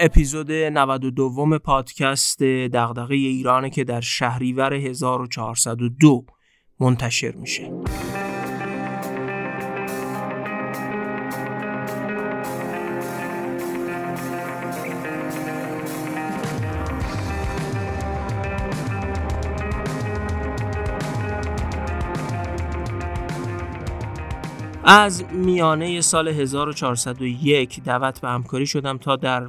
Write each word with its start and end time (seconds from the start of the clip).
اپیزود 0.00 0.52
92 0.52 1.58
پادکست 1.58 2.42
دغدغه 2.42 3.14
ایرانه 3.14 3.70
که 3.70 3.84
در 3.84 4.00
شهریور 4.00 4.74
1402 4.74 6.24
منتشر 6.80 7.34
میشه. 7.34 7.72
از 24.84 25.24
میانه 25.32 26.00
سال 26.00 26.28
1401 26.28 27.82
دعوت 27.82 28.20
به 28.20 28.28
همکاری 28.28 28.66
شدم 28.66 28.98
تا 28.98 29.16
در 29.16 29.48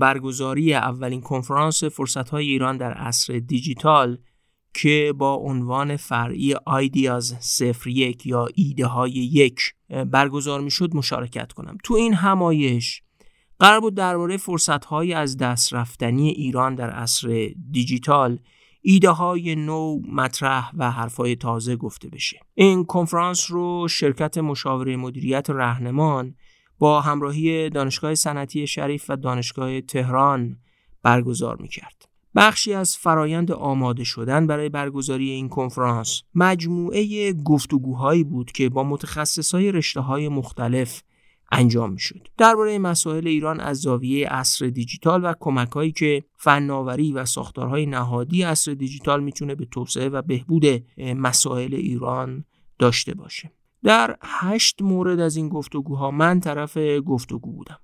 برگزاری 0.00 0.74
اولین 0.74 1.20
کنفرانس 1.20 1.84
فرصت‌های 1.84 2.46
ایران 2.46 2.76
در 2.76 2.92
عصر 2.92 3.38
دیجیتال 3.38 4.18
که 4.74 5.14
با 5.18 5.34
عنوان 5.34 5.96
فرعی 5.96 6.54
آیدیاز 6.66 7.36
01 7.86 8.26
یا 8.26 8.48
ایده 8.54 8.86
های 8.86 9.10
یک 9.10 9.60
برگزار 10.10 10.60
می 10.60 10.70
شد 10.70 10.96
مشارکت 10.96 11.52
کنم. 11.52 11.78
تو 11.84 11.94
این 11.94 12.14
همایش 12.14 13.02
قرار 13.58 13.80
بود 13.80 13.94
درباره 13.94 14.36
فرصت 14.36 14.84
های 14.84 15.12
از 15.12 15.36
دست 15.36 15.74
رفتنی 15.74 16.28
ایران 16.28 16.74
در 16.74 16.90
عصر 16.90 17.50
دیجیتال 17.70 18.38
ایده 18.82 19.10
های 19.10 19.56
نو 19.56 20.00
مطرح 20.12 20.70
و 20.74 20.90
حرفای 20.90 21.36
تازه 21.36 21.76
گفته 21.76 22.08
بشه. 22.08 22.40
این 22.54 22.84
کنفرانس 22.84 23.50
رو 23.50 23.88
شرکت 23.88 24.38
مشاوره 24.38 24.96
مدیریت 24.96 25.50
رهنمان 25.50 26.34
با 26.84 27.00
همراهی 27.00 27.70
دانشگاه 27.70 28.14
صنعتی 28.14 28.66
شریف 28.66 29.04
و 29.08 29.16
دانشگاه 29.16 29.80
تهران 29.80 30.56
برگزار 31.02 31.56
می‌کرد. 31.56 32.08
بخشی 32.36 32.74
از 32.74 32.96
فرایند 32.96 33.52
آماده 33.52 34.04
شدن 34.04 34.46
برای 34.46 34.68
برگزاری 34.68 35.30
این 35.30 35.48
کنفرانس 35.48 36.22
مجموعه 36.34 37.32
گفتگوهایی 37.32 38.24
بود 38.24 38.52
که 38.52 38.68
با 38.68 38.84
متخصصای 38.84 39.72
رشته 39.72 40.00
های 40.00 40.28
مختلف 40.28 41.02
انجام 41.52 41.92
می 41.92 42.00
شد. 42.00 42.28
درباره 42.38 42.78
مسائل 42.78 43.26
ایران 43.26 43.60
از 43.60 43.78
زاویه 43.78 44.28
عصر 44.28 44.66
دیجیتال 44.66 45.24
و 45.24 45.34
کمکهایی 45.40 45.92
که 45.92 46.24
فناوری 46.36 47.12
و 47.12 47.24
ساختارهای 47.24 47.86
نهادی 47.86 48.42
عصر 48.42 48.74
دیجیتال 48.74 49.22
می‌تونه 49.22 49.54
به 49.54 49.64
توسعه 49.64 50.08
و 50.08 50.22
بهبود 50.22 50.64
مسائل 50.98 51.74
ایران 51.74 52.44
داشته 52.78 53.14
باشه. 53.14 53.52
در 53.84 54.16
هشت 54.22 54.82
مورد 54.82 55.20
از 55.20 55.36
این 55.36 55.48
گفتگوها 55.48 56.10
من 56.10 56.40
طرف 56.40 56.78
گفتگو 57.06 57.52
بودم. 57.52 57.78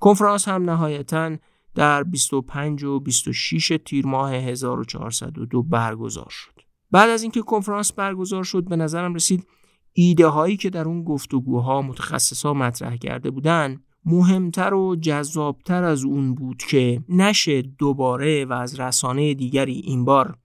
کنفرانس 0.00 0.48
هم 0.48 0.70
نهایتا 0.70 1.36
در 1.74 2.02
25 2.02 2.84
و 2.84 3.00
26 3.00 3.72
تیر 3.84 4.06
ماه 4.06 4.34
1402 4.34 5.62
برگزار 5.62 6.28
شد. 6.28 6.60
بعد 6.90 7.10
از 7.10 7.22
اینکه 7.22 7.42
کنفرانس 7.42 7.92
برگزار 7.92 8.44
شد 8.44 8.68
به 8.68 8.76
نظرم 8.76 9.14
رسید 9.14 9.46
ایده 9.92 10.26
هایی 10.26 10.56
که 10.56 10.70
در 10.70 10.84
اون 10.84 11.04
گفتگوها 11.04 11.82
متخصصا 11.82 12.54
مطرح 12.54 12.96
کرده 12.96 13.30
بودن 13.30 13.80
مهمتر 14.04 14.74
و 14.74 14.96
جذابتر 14.96 15.84
از 15.84 16.04
اون 16.04 16.34
بود 16.34 16.56
که 16.56 17.02
نشه 17.08 17.62
دوباره 17.62 18.44
و 18.44 18.52
از 18.52 18.80
رسانه 18.80 19.34
دیگری 19.34 19.72
این 19.72 20.04
بار 20.04 20.38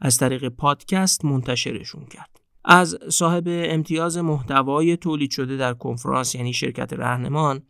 از 0.00 0.16
طریق 0.16 0.48
پادکست 0.48 1.24
منتشرشون 1.24 2.04
کرد. 2.04 2.43
از 2.64 2.98
صاحب 3.08 3.44
امتیاز 3.46 4.18
محتوای 4.18 4.96
تولید 4.96 5.30
شده 5.30 5.56
در 5.56 5.74
کنفرانس 5.74 6.34
یعنی 6.34 6.52
شرکت 6.52 6.92
رهنمان 6.92 7.62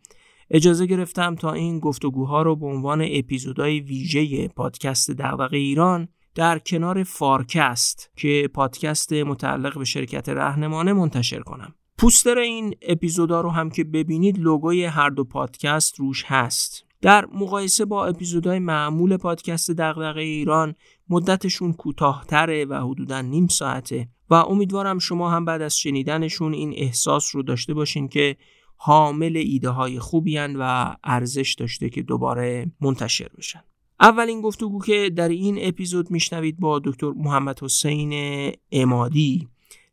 اجازه 0.51 0.85
گرفتم 0.85 1.35
تا 1.35 1.53
این 1.53 1.79
گفتگوها 1.79 2.41
رو 2.41 2.55
به 2.55 2.65
عنوان 2.65 3.07
اپیزودهای 3.11 3.79
ویژه 3.79 4.47
پادکست 4.47 5.11
دغدغه 5.11 5.57
ایران 5.57 6.07
در 6.35 6.59
کنار 6.59 7.03
فارکست 7.03 8.11
که 8.15 8.49
پادکست 8.53 9.13
متعلق 9.13 9.77
به 9.77 9.85
شرکت 9.85 10.29
رهنمانه 10.29 10.93
منتشر 10.93 11.39
کنم. 11.39 11.75
پوستر 11.97 12.37
این 12.37 12.75
اپیزودا 12.81 13.41
رو 13.41 13.49
هم 13.49 13.69
که 13.69 13.83
ببینید 13.83 14.39
لوگوی 14.39 14.85
هر 14.85 15.09
دو 15.09 15.23
پادکست 15.23 15.99
روش 15.99 16.23
هست. 16.27 16.85
در 17.01 17.25
مقایسه 17.33 17.85
با 17.85 18.05
اپیزودهای 18.05 18.59
معمول 18.59 19.17
پادکست 19.17 19.71
دغدغه 19.71 20.21
ایران 20.21 20.75
مدتشون 21.09 21.73
کوتاهتره 21.73 22.65
و 22.65 22.73
حدودا 22.73 23.21
نیم 23.21 23.47
ساعته. 23.47 24.07
و 24.29 24.33
امیدوارم 24.33 24.99
شما 24.99 25.31
هم 25.31 25.45
بعد 25.45 25.61
از 25.61 25.77
شنیدنشون 25.77 26.53
این 26.53 26.73
احساس 26.77 27.35
رو 27.35 27.43
داشته 27.43 27.73
باشین 27.73 28.07
که 28.07 28.37
حامل 28.77 29.37
ایده 29.37 29.69
های 29.69 29.99
خوبی 29.99 30.37
و 30.37 30.95
ارزش 31.03 31.55
داشته 31.59 31.89
که 31.89 32.01
دوباره 32.01 32.71
منتشر 32.81 33.29
بشن 33.37 33.63
اولین 33.99 34.41
گفتگو 34.41 34.81
که 34.81 35.09
در 35.15 35.29
این 35.29 35.57
اپیزود 35.61 36.11
میشنوید 36.11 36.59
با 36.59 36.79
دکتر 36.79 37.11
محمد 37.11 37.63
حسین 37.63 38.51
امادی 38.71 39.47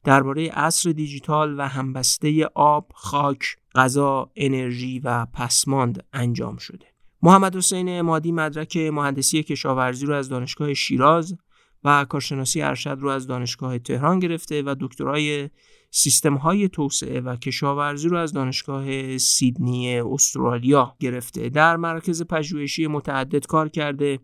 درباره 0.04 0.48
عصر 0.48 0.92
دیجیتال 0.92 1.60
و 1.60 1.68
همبسته 1.68 2.44
آب، 2.54 2.92
خاک، 2.94 3.56
غذا، 3.74 4.30
انرژی 4.36 4.98
و 4.98 5.26
پسماند 5.26 6.04
انجام 6.12 6.56
شده. 6.56 6.86
محمد 7.22 7.56
حسین 7.56 7.88
امادی 7.88 8.32
مدرک 8.32 8.76
مهندسی 8.76 9.42
کشاورزی 9.42 10.06
رو 10.06 10.14
از 10.14 10.28
دانشگاه 10.28 10.74
شیراز 10.74 11.36
و 11.84 12.04
کارشناسی 12.04 12.62
ارشد 12.62 12.96
رو 13.00 13.08
از 13.08 13.26
دانشگاه 13.26 13.78
تهران 13.78 14.18
گرفته 14.18 14.62
و 14.62 14.74
دکترای 14.80 15.50
سیستم 15.90 16.34
های 16.34 16.68
توسعه 16.68 17.20
و 17.20 17.36
کشاورزی 17.36 18.08
رو 18.08 18.16
از 18.16 18.32
دانشگاه 18.32 19.18
سیدنی 19.18 20.00
استرالیا 20.00 20.96
گرفته. 21.00 21.48
در 21.48 21.76
مراکز 21.76 22.22
پژوهشی 22.22 22.86
متعدد 22.86 23.46
کار 23.46 23.68
کرده. 23.68 24.18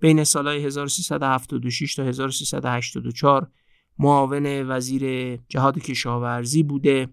بین 0.00 0.24
سالهای 0.24 0.64
1376 0.64 1.94
تا 1.94 2.02
1384 2.02 3.50
معاون 3.98 4.46
وزیر 4.46 5.36
جهاد 5.48 5.78
کشاورزی 5.78 6.62
بوده. 6.62 7.08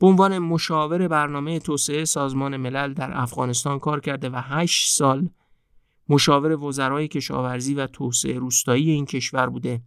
به 0.00 0.06
عنوان 0.06 0.38
مشاور 0.38 1.08
برنامه 1.08 1.58
توسعه 1.58 2.04
سازمان 2.04 2.56
ملل 2.56 2.94
در 2.94 3.10
افغانستان 3.14 3.78
کار 3.78 4.00
کرده 4.00 4.28
و 4.28 4.40
8 4.44 4.90
سال 4.90 5.28
مشاور 6.08 6.64
وزرای 6.64 7.08
کشاورزی 7.08 7.74
و 7.74 7.86
توسعه 7.86 8.38
روستایی 8.38 8.90
این 8.90 9.06
کشور 9.06 9.46
بوده 9.46 9.80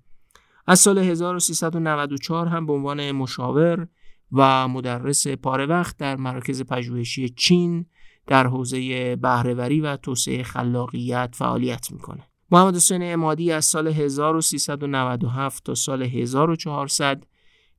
از 0.67 0.79
سال 0.79 0.97
1394 0.97 2.47
هم 2.47 2.65
به 2.65 2.73
عنوان 2.73 3.11
مشاور 3.11 3.87
و 4.31 4.67
مدرس 4.67 5.27
پاره 5.27 5.65
وقت 5.65 5.97
در 5.97 6.15
مراکز 6.15 6.63
پژوهشی 6.63 7.29
چین 7.29 7.85
در 8.27 8.47
حوزه 8.47 9.15
بهرهوری 9.15 9.81
و 9.81 9.97
توسعه 9.97 10.43
خلاقیت 10.43 11.35
فعالیت 11.37 11.91
می‌کنه. 11.91 12.27
محمد 12.51 12.75
حسین 12.75 13.13
امادی 13.13 13.51
از 13.51 13.65
سال 13.65 13.87
1397 13.87 15.63
تا 15.63 15.75
سال 15.75 16.03
1400 16.03 17.23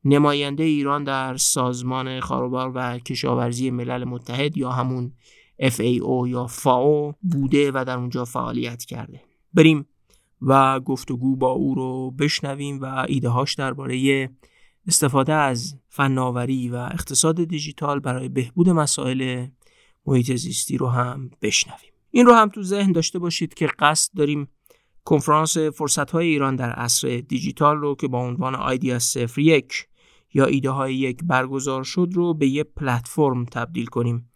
نماینده 0.04 0.64
ایران 0.64 1.04
در 1.04 1.36
سازمان 1.36 2.20
خاروبار 2.20 2.72
و 2.74 2.98
کشاورزی 2.98 3.70
ملل 3.70 4.04
متحد 4.04 4.56
یا 4.56 4.70
همون 4.70 5.12
FAO 5.60 6.28
یا 6.28 6.46
FAO 6.46 7.14
بوده 7.22 7.70
و 7.74 7.84
در 7.86 7.98
اونجا 7.98 8.24
فعالیت 8.24 8.84
کرده. 8.84 9.20
بریم 9.54 9.86
و 10.42 10.80
گفتگو 10.80 11.36
با 11.36 11.50
او 11.50 11.74
رو 11.74 12.10
بشنویم 12.10 12.80
و 12.80 13.04
ایدههاش 13.08 13.54
درباره 13.54 14.28
استفاده 14.86 15.32
از 15.32 15.76
فناوری 15.88 16.68
و 16.68 16.74
اقتصاد 16.74 17.44
دیجیتال 17.44 18.00
برای 18.00 18.28
بهبود 18.28 18.68
مسائل 18.68 19.46
محیط 20.06 20.34
زیستی 20.34 20.76
رو 20.76 20.88
هم 20.88 21.30
بشنویم 21.42 21.92
این 22.10 22.26
رو 22.26 22.34
هم 22.34 22.48
تو 22.48 22.62
ذهن 22.62 22.92
داشته 22.92 23.18
باشید 23.18 23.54
که 23.54 23.66
قصد 23.78 24.10
داریم 24.16 24.48
کنفرانس 25.04 25.59
فرصت 25.59 26.15
ایران 26.15 26.56
در 26.56 26.71
عصر 26.71 27.22
دیجیتال 27.28 27.77
رو 27.77 27.94
که 27.94 28.09
با 28.09 28.18
عنوان 28.18 28.54
آیدیا 28.54 28.98
صفر 28.98 29.41
یک 29.41 29.86
یا 30.34 30.44
ایده 30.44 30.71
های 30.71 30.94
یک 30.94 31.24
برگزار 31.24 31.84
شد 31.84 32.09
رو 32.12 32.34
به 32.34 32.48
یه 32.48 32.65
پلتفرم 32.65 33.44
تبدیل 33.44 33.86
کنیم 33.86 34.31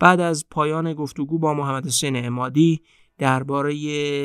بعد 0.00 0.20
از 0.20 0.44
پایان 0.50 0.94
گفتگو 0.94 1.38
با 1.38 1.54
محمد 1.54 1.86
حسین 1.86 2.26
امادی 2.26 2.82
درباره 3.18 3.74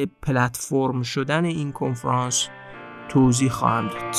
پلتفرم 0.06 1.02
شدن 1.02 1.46
این 1.46 1.72
کنفرانس 1.72 2.50
توضیح 3.10 3.50
خواهم 3.50 3.88
داد. 3.88 4.16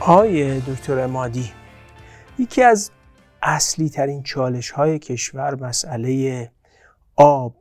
آقای 0.00 0.60
دکتر 0.60 0.98
امادی 0.98 1.52
یکی 2.38 2.62
از 2.62 2.90
اصلی 3.48 3.88
ترین 3.88 4.22
چالش 4.22 4.70
های 4.70 4.98
کشور 4.98 5.54
مسئله 5.54 6.50
آب 7.16 7.54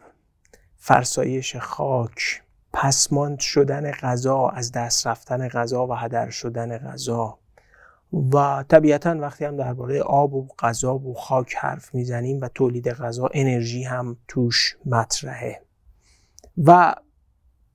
فرسایش 0.77 1.55
خاک 1.55 2.43
پسماند 2.73 3.39
شدن 3.39 3.91
غذا 3.91 4.47
از 4.47 4.71
دست 4.71 5.07
رفتن 5.07 5.47
غذا 5.47 5.87
و 5.87 5.93
هدر 5.93 6.29
شدن 6.29 6.77
غذا. 6.77 7.39
و 8.33 8.63
طبیعتا 8.69 9.17
وقتی 9.19 9.45
هم 9.45 9.57
درباره 9.57 10.01
آب 10.01 10.33
و 10.33 10.47
غذا 10.59 10.95
و 10.95 11.13
خاک 11.13 11.55
حرف 11.55 11.95
می‌زنیم 11.95 12.41
و 12.41 12.47
تولید 12.47 12.89
غذا 12.89 13.29
انرژی 13.33 13.83
هم 13.83 14.17
توش 14.27 14.77
مطرحه. 14.85 15.61
و 16.63 16.95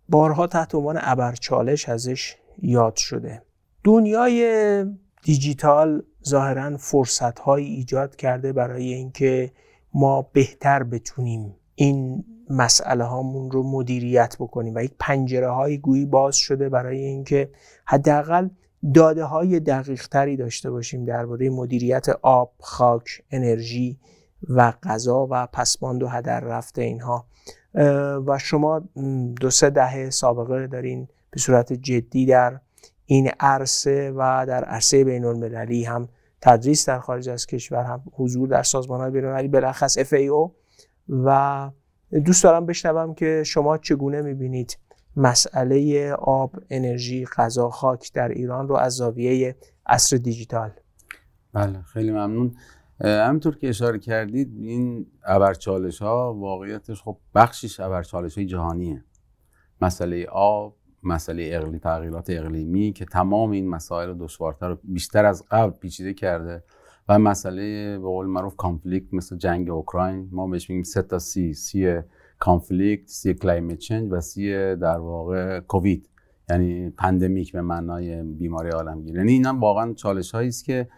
بارها 0.09 0.47
تحت 0.47 0.75
عنوان 0.75 0.99
ابرچالش 1.01 1.89
ازش 1.89 2.37
یاد 2.63 2.97
شده. 2.97 3.43
دنیای 3.85 4.85
دیجیتال 5.23 6.03
ظاهرا 6.29 6.77
فرصت 6.77 7.39
هایی 7.39 7.67
ایجاد 7.67 8.17
کرده 8.17 8.53
برای 8.53 8.95
اینکه 8.95 9.53
ما 9.95 10.23
بهتر 10.23 10.83
بتونیم 10.83 11.57
این 11.75 12.25
مسئله 12.51 13.05
هامون 13.05 13.51
رو 13.51 13.63
مدیریت 13.63 14.37
بکنیم 14.41 14.75
و 14.75 14.83
یک 14.83 14.93
پنجره 14.99 15.51
های 15.51 15.79
گویی 15.79 16.07
باز 16.07 16.37
شده 16.37 16.69
برای 16.69 16.99
اینکه 16.99 17.51
حداقل 17.85 18.49
داده 18.95 19.25
های 19.25 19.61
دقیق 19.61 20.09
تری 20.09 20.37
داشته 20.37 20.71
باشیم 20.71 21.05
درباره 21.05 21.51
مدیریت 21.51 22.09
آب، 22.23 22.53
خاک، 22.61 23.23
انرژی 23.31 23.99
و 24.49 24.73
غذا 24.83 25.27
و 25.31 25.47
پسماند 25.47 26.03
و 26.03 26.09
هدر 26.09 26.41
رفته 26.41 26.83
اینها. 26.83 27.27
و 28.27 28.39
شما 28.39 28.81
دو 29.41 29.51
سه 29.51 29.71
دهه 29.71 30.11
سابقه 30.11 30.67
دارین 30.67 31.09
به 31.31 31.41
صورت 31.41 31.73
جدی 31.73 32.27
در 32.27 32.61
این 33.11 33.31
عرصه 33.41 34.13
و 34.17 34.45
در 34.49 34.65
عرصه 34.65 35.05
بین 35.05 35.25
المللی 35.25 35.85
هم 35.85 36.09
تدریس 36.41 36.89
در 36.89 36.99
خارج 36.99 37.29
از 37.29 37.47
کشور 37.47 37.85
هم 37.85 38.03
حضور 38.13 38.49
در 38.49 38.63
سازمان 38.63 39.01
های 39.01 39.11
بین 39.11 39.25
المللی 39.25 39.49
بلخص 39.49 39.99
FAO 39.99 40.51
و 41.09 41.71
دوست 42.25 42.45
دارم 42.45 42.67
بشنوم 42.67 43.15
که 43.15 43.43
شما 43.47 43.79
چگونه 43.79 44.23
می‌بینید 44.23 44.79
مسئله 45.17 46.13
آب، 46.13 46.57
انرژی، 46.71 47.27
غذا، 47.37 47.71
خاک 47.71 48.13
در 48.13 48.29
ایران 48.29 48.69
رو 48.69 48.77
از 48.77 48.93
زاویه 48.93 49.57
عصر 49.87 50.17
دیجیتال. 50.17 50.71
بله 51.53 51.83
خیلی 51.83 52.11
ممنون. 52.11 52.55
همینطور 53.01 53.57
که 53.57 53.69
اشاره 53.69 53.99
کردید 53.99 54.53
این 54.57 55.07
ابرچالش 55.25 56.03
ها 56.03 56.35
واقعیتش 56.35 57.03
خب 57.03 57.17
بخشش 57.35 57.81
ابرچالش 57.81 58.39
های 58.39 58.47
جهانیه. 58.47 59.05
مسئله 59.81 60.27
آب 60.33 60.77
مسئله 61.03 61.51
اقلی 61.53 61.79
تغییرات 61.79 62.31
اقلیمی 62.31 62.93
که 62.93 63.05
تمام 63.05 63.51
این 63.51 63.69
مسائل 63.69 64.15
دشوارتر 64.19 64.69
رو 64.69 64.79
بیشتر 64.85 65.25
از 65.25 65.45
قبل 65.51 65.71
پیچیده 65.71 66.15
کرده 66.15 66.63
و 67.09 67.19
مسئله 67.19 67.99
به 67.99 68.05
قول 68.05 68.27
معروف 68.27 68.57
conflict 68.57 69.15
مثل 69.15 69.37
جنگ 69.37 69.71
اوکراین 69.71 70.29
ما 70.33 70.47
بهش 70.47 70.71
میگیم 70.71 70.83
سه 70.83 71.03
تا 71.03 71.19
C 71.19 71.55
C 71.55 72.01
conflict 72.39 73.09
C 73.09 73.35
climate 73.35 73.79
change 73.79 74.09
و 74.13 74.21
C 74.21 74.77
در 74.77 74.99
واقع 74.99 75.61
کووید 75.61 76.09
یعنی 76.51 76.91
pandemic 76.91 77.53
به 77.53 77.63
معنای 77.63 78.23
بیماری 78.23 78.71
عالمگیر. 78.71 79.17
یعنی 79.17 79.33
اینا 79.33 79.59
واقعا 79.59 79.93
چالش 79.93 80.31
هایی 80.31 80.49
است 80.49 80.65
که 80.65 80.89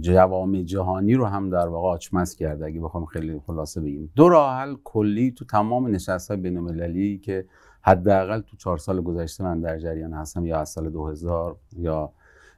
جوامع 0.00 0.62
جهانی 0.62 1.14
رو 1.14 1.26
هم 1.26 1.50
در 1.50 1.68
واقع 1.68 1.88
آچمز 1.88 2.34
کرده 2.34 2.66
اگه 2.66 2.80
بخوام 2.80 3.04
خیلی 3.04 3.40
خلاصه 3.46 3.80
بگیم. 3.80 4.12
دو 4.16 4.28
راه 4.28 4.54
حل 4.54 4.74
کلی 4.84 5.30
تو 5.32 5.44
تمام 5.44 5.86
نشست 5.86 6.30
های 6.30 6.40
بین 6.40 7.20
که 7.20 7.46
حداقل 7.82 8.40
تو 8.40 8.56
چهار 8.56 8.78
سال 8.78 9.00
گذشته 9.00 9.44
من 9.44 9.60
در 9.60 9.78
جریان 9.78 10.12
هستم 10.12 10.46
یا 10.46 10.60
از 10.60 10.68
سال 10.68 10.90
2000 10.90 11.56
یا 11.76 12.12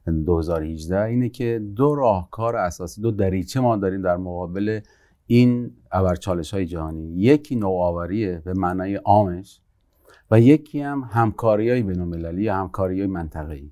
2018 0.06 1.02
اینه 1.02 1.28
که 1.28 1.62
دو 1.76 1.94
راهکار 1.94 2.56
اساسی 2.56 3.00
دو 3.00 3.10
دریچه 3.10 3.60
ما 3.60 3.76
داریم 3.76 4.02
در 4.02 4.16
مقابل 4.16 4.80
این 5.26 5.70
ابرچالش 5.92 6.54
های 6.54 6.66
جهانی. 6.66 7.14
یکی 7.16 7.56
نوآوریه 7.56 8.42
به 8.44 8.52
معنای 8.52 8.94
عامش 8.94 9.60
و 10.30 10.40
یکی 10.40 10.80
هم 10.80 11.08
همکاری 11.12 11.70
های 11.70 11.82
بین 11.82 12.38
یا 12.38 12.54
همکاری 12.54 13.00
های 13.00 13.06
منطقه‌ای. 13.06 13.70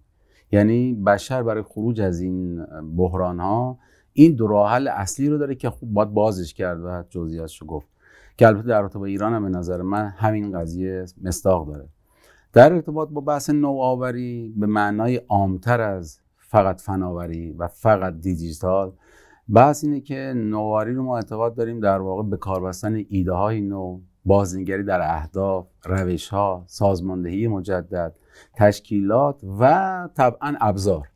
یعنی 0.52 0.94
بشر 0.94 1.42
برای 1.42 1.62
خروج 1.62 2.00
از 2.00 2.20
این 2.20 2.64
بحران 2.96 3.40
ها 3.40 3.78
این 4.12 4.34
دو 4.34 4.46
راه 4.46 4.70
حل 4.70 4.88
اصلی 4.88 5.28
رو 5.28 5.38
داره 5.38 5.54
که 5.54 5.70
خوب 5.70 5.92
باید 5.92 6.08
بازش 6.08 6.54
کرد 6.54 6.80
و 6.84 7.02
جزئیاتش 7.10 7.62
گفت. 7.66 7.88
که 8.36 8.46
البته 8.46 8.68
در 8.68 8.76
ارتباط 8.76 8.96
با 8.96 9.06
ایران 9.06 9.32
هم 9.32 9.42
به 9.42 9.58
نظر 9.58 9.82
من 9.82 10.08
همین 10.08 10.58
قضیه 10.58 11.04
مستاق 11.22 11.68
داره. 11.68 11.88
در 12.52 12.72
ارتباط 12.72 13.08
با 13.08 13.20
بحث 13.20 13.50
نوآوری 13.50 14.54
به 14.56 14.66
معنای 14.66 15.16
عامتر 15.16 15.80
از 15.80 16.20
فقط 16.36 16.80
فناوری 16.80 17.52
و 17.52 17.68
فقط 17.68 18.20
دیجیتال 18.20 18.92
بحث 19.48 19.84
اینه 19.84 20.00
که 20.00 20.32
نوآوری 20.36 20.94
رو 20.94 21.02
ما 21.02 21.16
اعتقاد 21.16 21.54
داریم 21.54 21.80
در 21.80 21.98
واقع 21.98 22.22
به 22.22 22.36
کار 22.36 22.60
بستن 22.60 23.04
ایده 23.08 23.32
های 23.32 23.60
نو 23.60 24.00
بازنگری 24.24 24.84
در 24.84 25.00
اهداف 25.02 25.66
روش 25.84 26.28
ها 26.28 26.64
سازماندهی 26.66 27.46
مجدد 27.46 28.14
تشکیلات 28.56 29.40
و 29.60 30.08
طبعا 30.16 30.56
ابزار. 30.60 31.08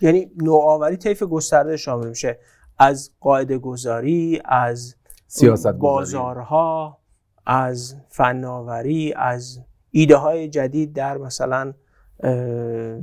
یعنی 0.00 0.30
نوآوری 0.36 0.96
طیف 0.96 1.22
گسترده 1.22 1.76
شامل 1.76 2.08
میشه 2.08 2.38
از 2.78 3.10
قاعده 3.20 3.58
گذاری 3.58 4.42
از 4.44 4.94
سیاست 5.26 5.66
بازارها 5.66 6.98
از 7.46 7.96
فناوری 8.08 9.12
از 9.16 9.60
ایده 9.90 10.16
های 10.16 10.48
جدید 10.48 10.92
در 10.92 11.18
مثلا 11.18 11.72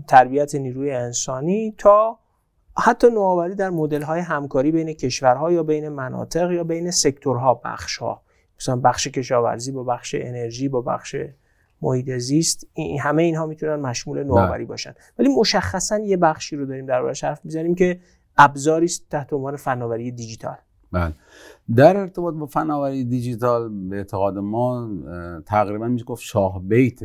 تربیت 0.08 0.56
نیروی 0.56 0.92
انسانی 0.92 1.76
تا 1.78 2.20
حتی 2.78 3.10
نوآوری 3.10 3.56
در 3.56 3.70
مدل 3.70 4.02
های 4.02 4.20
همکاری 4.20 4.72
بین 4.72 4.94
کشورها 4.94 5.52
یا 5.52 5.64
بین 5.64 5.90
مناطق 5.90 6.52
یا 6.52 6.64
بین 6.64 6.92
سکتورها 6.92 7.54
بخش 7.54 7.98
ها 7.98 8.22
مثلا 8.60 8.76
بخش 8.76 9.08
کشاورزی 9.08 9.72
با 9.72 9.84
بخش 9.84 10.16
انرژی 10.20 10.70
با 10.70 10.82
بخش 10.82 11.16
محیط 11.82 12.12
زیست 12.12 12.68
این 12.74 13.00
همه 13.00 13.24
اینها 13.24 13.46
می‌تونن 13.46 13.76
مشمول 13.76 14.24
نوآوری 14.24 14.66
باشن. 14.66 14.94
ولی 15.20 15.30
مشخصا 15.40 16.00
یه 16.00 16.18
بخشی 16.18 16.56
رو 16.56 16.66
داریم 16.66 16.86
در 16.86 17.14
حرف 17.24 17.46
می‌زنیم 17.46 17.76
که 17.76 18.00
ابزاری 18.38 18.86
است 18.86 19.10
تحت 19.10 19.34
عنوان 19.34 19.56
فناوری 19.56 20.12
دیجیتال. 20.12 20.56
بله. 20.92 21.14
در 21.76 21.98
ارتباط 21.98 22.34
با 22.34 22.46
فناوری 22.46 23.04
دیجیتال 23.04 23.90
به 23.90 23.96
اعتقاد 23.96 24.38
ما 24.38 24.90
تقریبا 25.46 25.88
میشه 25.88 26.06
گفت 26.06 26.24
شاه 26.24 26.62
بیت 26.62 27.00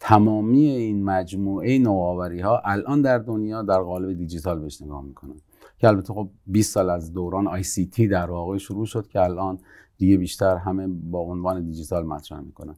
تمامی 0.00 0.66
این 0.66 1.04
مجموعه 1.04 1.78
نوآوری 1.78 2.40
ها 2.40 2.62
الان 2.64 3.02
در 3.02 3.18
دنیا 3.18 3.62
در 3.62 3.80
قالب 3.80 4.12
دیجیتال 4.12 4.60
بهش 4.60 4.82
نگاه 4.82 5.02
می‌کنن. 5.04 5.34
که 5.78 5.88
البته 5.88 6.14
خب 6.14 6.28
20 6.46 6.74
سال 6.74 6.90
از 6.90 7.12
دوران 7.12 7.46
آی 7.46 7.62
سی 7.62 7.86
تی 7.86 8.08
در 8.08 8.30
واقع 8.30 8.58
شروع 8.58 8.86
شد 8.86 9.06
که 9.06 9.20
الان 9.20 9.58
دیگه 9.98 10.16
بیشتر 10.16 10.56
همه 10.56 10.86
با 10.86 11.18
عنوان 11.18 11.64
دیجیتال 11.64 12.06
مطرح 12.06 12.40
می‌کنن. 12.40 12.74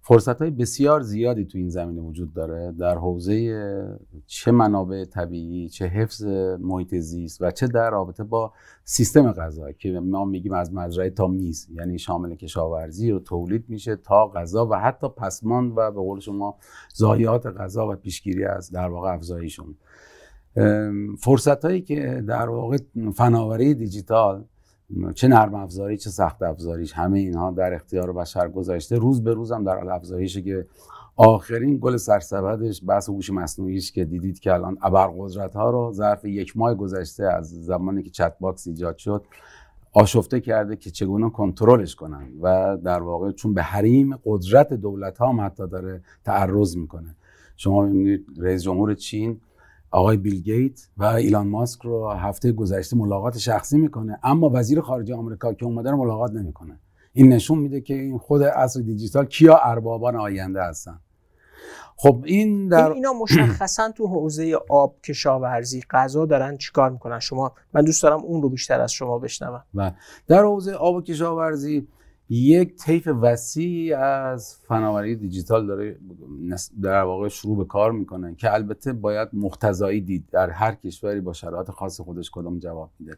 فرصت 0.00 0.42
های 0.42 0.50
بسیار 0.50 1.00
زیادی 1.00 1.44
تو 1.44 1.58
این 1.58 1.68
زمینه 1.68 2.00
وجود 2.00 2.32
داره. 2.34 2.72
در 2.72 2.94
حوزه 2.94 3.98
چه 4.26 4.50
منابع 4.50 5.04
طبیعی 5.04 5.68
چه 5.68 5.86
حفظ 5.86 6.24
محیط 6.60 6.94
زیست 6.94 7.42
و 7.42 7.50
چه 7.50 7.66
در 7.66 7.90
رابطه 7.90 8.24
با 8.24 8.52
سیستم 8.84 9.32
غذا 9.32 9.72
که 9.72 10.00
ما 10.00 10.24
میگیم 10.24 10.52
از 10.52 10.74
مزرعه 10.74 11.10
تا 11.10 11.26
میز 11.26 11.68
یعنی 11.74 11.98
شامل 11.98 12.34
کشاورزی 12.34 13.10
و 13.10 13.18
تولید 13.18 13.64
میشه 13.68 13.96
تا 13.96 14.28
غذا 14.28 14.66
و 14.66 14.74
حتی 14.74 15.08
پسماند 15.08 15.72
و 15.72 15.90
به 15.90 16.00
قول 16.00 16.20
شما 16.20 16.56
ضایعات 16.96 17.46
غذا 17.46 17.88
و 17.92 17.94
پیشگیری 17.94 18.44
از 18.44 18.70
در 18.70 18.88
واقع 18.88 19.14
افزایشون. 19.14 19.76
فرصت 21.18 21.64
هایی 21.64 21.80
که 21.80 22.24
در 22.26 22.48
واقع 22.48 22.76
فناوری 23.14 23.74
دیجیتال 23.74 24.44
چه 25.14 25.28
نرم 25.28 25.54
افزاری 25.54 25.96
چه 25.96 26.10
سخت 26.10 26.42
افزاریش. 26.42 26.92
همه 26.92 27.18
اینها 27.18 27.50
در 27.50 27.74
اختیار 27.74 28.12
بشر 28.12 28.48
گذاشته. 28.48 28.96
روز 28.96 29.24
به 29.24 29.34
روز 29.34 29.52
هم 29.52 29.64
در 29.64 29.76
حال 29.76 29.88
افزایشه 29.88 30.42
که 30.42 30.66
آخرین 31.16 31.78
گل 31.80 31.96
سرسبدش 31.96 32.82
بحث 32.86 33.08
هوش 33.08 33.30
مصنوعیش 33.30 33.92
که 33.92 34.04
دیدید 34.04 34.40
که 34.40 34.52
الان 34.52 34.78
ابرقدرت 34.82 35.56
ها 35.56 35.70
رو 35.70 35.92
ظرف 35.92 36.24
یک 36.24 36.56
ماه 36.56 36.74
گذشته 36.74 37.24
از 37.24 37.64
زمانی 37.64 38.02
که 38.02 38.10
chatbots 38.10 38.66
ایجاد 38.66 38.96
شد 38.96 39.24
آشفته 39.92 40.40
کرده 40.40 40.76
که 40.76 40.90
چگونه 40.90 41.30
کنترلش 41.30 41.94
کنن. 41.94 42.28
و 42.42 42.76
در 42.84 43.02
واقع 43.02 43.32
چون 43.32 43.54
به 43.54 43.62
حریم 43.62 44.16
قدرت 44.24 44.72
دولت 44.72 45.18
ها 45.18 45.28
هم 45.28 45.40
حتی 45.40 45.68
داره 45.68 46.02
تعرض 46.24 46.76
می‌کنه. 46.76 47.16
شما 47.56 47.82
می‌بینید 47.82 48.26
رئیس 48.38 48.62
جمهور 48.62 48.94
چین 48.94 49.40
آقای 49.90 50.16
بیل 50.16 50.40
گیت 50.42 50.88
و 50.96 51.04
ایلان 51.04 51.48
ماسک 51.48 51.82
رو 51.82 52.10
هفته 52.10 52.52
گذشته 52.52 52.96
ملاقات 52.96 53.38
شخصی 53.38 53.78
می‌کنه 53.78 54.18
اما 54.22 54.50
وزیر 54.54 54.80
خارجه 54.80 55.14
آمریکا 55.14 55.52
که 55.52 55.64
اومده 55.64 55.90
رو 55.90 55.96
ملاقات 55.96 56.32
نمی‌کنه. 56.32 56.80
این 57.12 57.28
نشون 57.28 57.58
میده 57.58 57.80
که 57.80 57.94
این 57.94 58.18
خود 58.18 58.42
اصر 58.42 58.80
دیجیتال 58.80 59.26
کیا 59.26 59.56
اربابان 59.56 60.16
آینده 60.16 60.62
هستن. 60.62 61.00
خب 61.96 62.22
این 62.24 62.68
در 62.68 62.90
اینا 62.90 63.12
مشخصا 63.12 63.92
تو 63.92 64.06
حوزه 64.06 64.58
آب 64.68 65.00
کشاورزی 65.00 65.82
غذا 65.90 66.26
دارن 66.26 66.56
چیکار 66.56 66.90
می‌کنن؟ 66.90 67.18
شما 67.18 67.52
من 67.74 67.84
دوست 67.84 68.02
دارم 68.02 68.20
اون 68.20 68.42
رو 68.42 68.48
بیشتر 68.48 68.80
از 68.80 68.92
شما 68.92 69.18
بشنوم. 69.18 69.64
و 69.74 69.92
در 70.26 70.42
حوزه 70.42 70.72
آب 70.72 70.94
و 70.94 71.02
کشاورزی 71.02 71.88
یک 72.30 72.76
طیف 72.76 73.08
وسیع 73.22 73.98
از 73.98 74.56
فناوری 74.56 75.16
دیجیتال 75.16 75.66
داره 75.66 75.98
در 76.82 77.02
واقع 77.02 77.28
شروع 77.28 77.56
به 77.58 77.64
کار 77.64 77.92
می‌کنه 77.92 78.34
که 78.34 78.54
البته 78.54 78.92
باید 78.92 79.28
مختزایی 79.32 80.00
دید 80.00 80.24
در 80.32 80.50
هر 80.50 80.74
کشوری 80.74 81.20
با 81.20 81.32
شرایط 81.32 81.70
خاص 81.70 82.00
خودش 82.00 82.30
کدام 82.30 82.58
جواب 82.58 82.90
میده. 82.98 83.16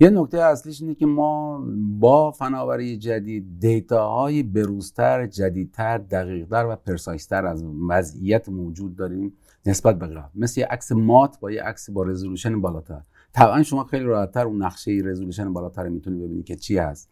یه 0.00 0.10
نکته 0.10 0.38
اصلیش 0.38 0.82
اینه 0.82 0.94
که 0.94 1.06
ما 1.06 1.64
با 1.98 2.30
فناوری 2.30 2.98
جدید 2.98 3.60
دیتاهای 3.60 4.42
بروزتر 4.42 5.26
جدیدتر 5.26 5.98
دقیقتر 5.98 6.66
و 6.66 6.76
پرسایستر 6.76 7.46
از 7.46 7.64
وضعیت 7.88 8.48
موجود 8.48 8.96
داریم 8.96 9.32
نسبت 9.66 9.98
به 9.98 10.06
قبل 10.06 10.28
مثل 10.34 10.60
یه 10.60 10.66
عکس 10.66 10.92
مات 10.92 11.40
با 11.40 11.50
یه 11.50 11.62
عکس 11.62 11.90
با 11.90 12.02
رزولوشن 12.02 12.60
بالاتر. 12.60 13.00
طبعا 13.32 13.62
شما 13.62 13.84
خیلی 13.84 14.04
راحتتر 14.04 14.46
اون 14.46 14.62
نقشه 14.62 15.00
رزولوشن 15.04 15.52
بالاتر 15.52 15.88
می‌تونید 15.88 16.22
ببینید 16.22 16.44
که 16.44 16.56
چی 16.56 16.78
هست. 16.78 17.10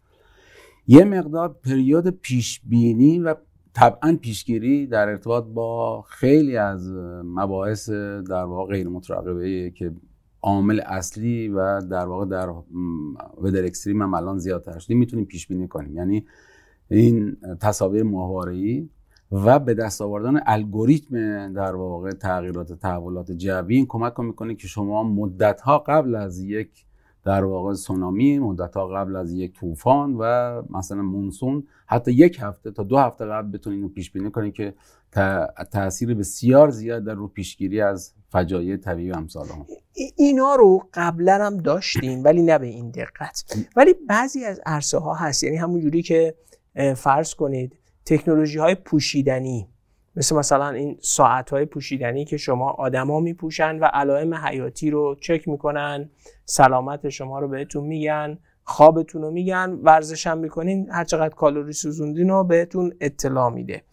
یه 0.87 1.03
مقدار 1.03 1.59
پریود 1.63 2.07
پیش 2.09 2.61
بینی 2.63 3.19
و 3.19 3.35
طبعا 3.73 4.17
پیشگیری 4.21 4.87
در 4.87 5.09
ارتباط 5.09 5.45
با 5.45 6.01
خیلی 6.01 6.57
از 6.57 6.91
مباحث 7.23 7.89
در 8.29 8.43
واقع 8.43 8.73
غیر 8.73 8.89
مترقبه 8.89 9.71
که 9.71 9.91
عامل 10.41 10.79
اصلی 10.85 11.47
و 11.47 11.81
در 11.81 12.05
واقع 12.05 12.25
در 12.25 12.49
ودر 13.37 13.65
اکستریم 13.65 14.01
هم 14.01 14.13
الان 14.13 14.37
زیادتر 14.37 14.79
شده 14.79 14.95
می‌تونیم 14.95 15.25
پیش 15.25 15.47
بینی 15.47 15.67
کنیم. 15.67 15.95
یعنی 15.95 16.25
این 16.91 17.37
تصاویر 17.61 18.03
ماهواره‌ای 18.03 18.89
و 19.31 19.59
به 19.59 19.73
دست 19.73 20.01
آوردن 20.01 20.39
الگوریتم 20.45 21.53
در 21.53 21.75
واقع 21.75 22.11
تغییرات 22.11 22.73
تحولات 22.73 23.31
جوی 23.31 23.75
این 23.75 23.85
کمک 23.85 24.19
می‌کنه 24.19 24.55
که 24.55 24.67
شما 24.67 25.03
مدت 25.03 25.61
ها 25.61 25.79
قبل 25.79 26.15
از 26.15 26.39
یک 26.39 26.84
در 27.25 27.43
واقع 27.43 27.73
سونامی 27.73 28.39
مدت 28.39 28.77
قبل 28.77 29.15
از 29.15 29.31
یک 29.31 29.53
طوفان 29.53 30.15
و 30.19 30.61
مثلا 30.69 31.01
مونسون 31.01 31.67
حتی 31.85 32.11
یک 32.11 32.37
هفته 32.41 32.71
تا 32.71 32.83
دو 32.83 32.97
هفته 32.97 33.25
قبل 33.25 33.51
بتونید 33.51 33.81
رو 33.81 33.89
پیش 33.89 34.11
بینی 34.11 34.31
کنید 34.31 34.53
که 34.53 34.73
تاثیر 35.71 36.13
بسیار 36.13 36.69
زیاد 36.69 37.03
در 37.03 37.13
رو 37.13 37.27
پیشگیری 37.27 37.81
از 37.81 38.13
فجایع 38.29 38.77
طبیعی 38.77 39.11
امثال 39.11 39.47
هم 39.47 39.65
اینا 40.15 40.55
رو 40.55 40.89
قبلا 40.93 41.45
هم 41.45 41.57
داشتیم 41.57 42.23
ولی 42.23 42.41
نه 42.41 42.57
به 42.57 42.67
این 42.67 42.91
دقت. 42.91 43.57
ولی 43.75 43.93
بعضی 44.09 44.45
از 44.45 44.61
عرصه 44.65 44.97
ها 44.97 45.13
هست 45.13 45.43
یعنی 45.43 45.57
همون 45.57 45.79
جوری 45.79 46.01
که 46.01 46.35
فرض 46.95 47.33
کنید 47.33 47.77
تکنولوژی 48.05 48.59
های 48.59 48.75
پوشیدنی. 48.75 49.67
مثل 50.15 50.35
مثلا 50.35 50.69
این 50.69 50.97
ساعت 51.01 51.49
های 51.49 51.65
پوشیدنی 51.65 52.25
که 52.25 52.37
شما 52.37 52.69
آدما 52.69 53.19
میپوشن 53.19 53.79
و 53.79 53.85
علائم 53.85 54.33
حیاتی 54.33 54.89
رو 54.89 55.15
چک 55.15 55.47
می‌کنن 55.47 56.09
سلامت 56.45 57.09
شما 57.09 57.39
رو 57.39 57.47
بهتون 57.47 57.83
میگن 57.83 58.37
خوابتون 58.63 59.21
رو 59.21 59.31
میگن 59.31 59.79
ورزش 59.83 60.27
هم 60.27 60.37
می‌کنین 60.37 60.89
هر 60.91 61.03
چقدر 61.03 61.35
کالری 61.35 61.73
سوزوندین 61.73 62.29
رو 62.29 62.43
بهتون 62.43 62.93
اطلاع 63.01 63.49
میده. 63.49 63.83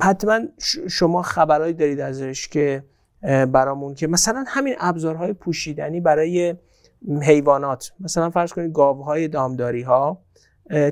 حتما 0.00 0.40
شما 0.88 1.22
خبرهایی 1.22 1.72
دارید 1.72 2.00
ازش 2.00 2.48
که 2.48 2.84
برامون 3.52 3.94
که 3.94 4.06
مثلا 4.06 4.44
همین 4.48 4.74
ابزارهای 4.80 5.32
پوشیدنی 5.32 6.00
برای 6.00 6.54
حیوانات 7.22 7.92
مثلا 8.00 8.30
فرض 8.30 8.52
کنید 8.52 8.72
گاوهای 8.72 9.28
دامداری 9.28 9.82
ها 9.82 10.22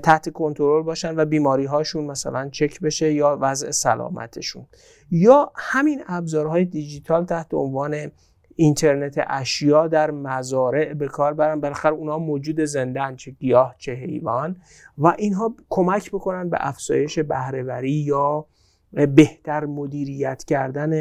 تحت 0.02 0.28
کنترل 0.28 0.82
باشن 0.82 1.16
و 1.16 1.24
بیماری 1.24 1.64
هاشون 1.64 2.04
مثلا 2.04 2.48
چک 2.48 2.80
بشه 2.80 3.12
یا 3.12 3.38
وضع 3.40 3.70
سلامتشون. 3.70 4.66
یا 5.10 5.52
همین 5.54 6.02
ابزارهای 6.06 6.64
دیجیتال 6.64 7.24
تحت 7.24 7.54
عنوان 7.54 8.10
اینترنت 8.56 9.24
اشیا 9.26 9.88
در 9.88 10.10
مزارع 10.10 10.94
به 10.94 11.08
کار 11.08 11.34
برن. 11.34 11.60
بالاخره 11.60 11.92
اونها 11.92 12.18
موجود 12.18 12.60
زندن 12.60 13.16
چه 13.16 13.30
گیاه 13.30 13.74
چه 13.78 13.92
حیوان. 13.92 14.56
و 14.98 15.14
اینها 15.18 15.54
کمک 15.68 16.10
بکنن 16.10 16.50
به 16.50 16.56
افزایش 16.60 17.18
بهرهوری 17.18 17.92
یا 17.92 18.46
بهتر 18.92 19.64
مدیریت 19.64 20.44
کردن 20.44 20.92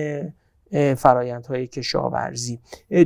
فرایندهای 0.97 1.67
کشاورزی. 1.67 2.59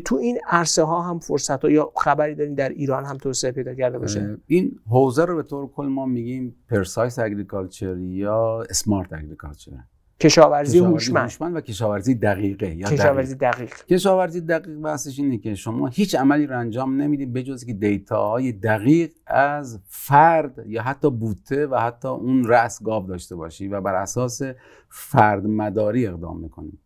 تو 0.06 0.16
این 0.16 0.40
عرصه 0.48 0.84
ها 0.84 1.02
هم 1.02 1.20
فرصت 1.20 1.62
ها 1.62 1.72
یا 1.72 1.92
خبری 1.98 2.36
داریم 2.36 2.56
در 2.56 2.70
ایران 2.70 3.06
هم 3.06 3.18
توسعه 3.18 3.52
پیدا 3.52 3.76
کرده 3.76 4.00
باشه؟ 4.00 4.38
این 4.48 4.80
حوزه 4.90 5.26
رو 5.26 5.36
به 5.36 5.44
طور 5.44 5.68
کل 5.68 5.86
ما 5.86 6.06
میگیم 6.06 6.56
پرسایس 6.70 7.20
اگریکالچر 7.20 7.98
یا 7.98 8.64
اسمارت 8.70 9.14
اگریکالچر. 9.14 9.72
کشاورزی 10.20 10.80
هوشمند. 10.80 11.56
و 11.56 11.62
کشاورزی 11.62 12.16
دقیقه 12.16 12.76
یا 12.76 12.88
کشاورزی 12.88 13.36
دقیق. 13.36 13.74
کشاورزی 13.90 14.42
دقیق 14.42 14.78
بحثش 14.78 15.20
اینه 15.20 15.38
که 15.38 15.56
شما 15.56 15.88
هیچ 15.88 16.16
عملی 16.16 16.48
رو 16.48 16.60
انجام 16.60 17.02
نمی‌دید 17.02 17.34
بجز 17.34 17.66
که 17.66 17.74
دیتاهای 17.74 18.52
دقیق 18.52 19.12
از 19.28 19.80
فرد 19.88 20.64
یا 20.68 20.82
حتی 20.82 21.12
بوته 21.12 21.68
و 21.68 21.76
حتی 21.76 22.08
اون 22.08 22.44
رأس 22.44 22.84
گاو 22.84 23.08
داشته 23.08 23.36
باشی 23.36 23.68
و 23.68 23.82
بر 23.82 23.96
اساس 23.96 24.42
فرد 24.90 25.46
مداری 25.46 26.08
اقدام 26.08 26.40
می‌کنید 26.40 26.80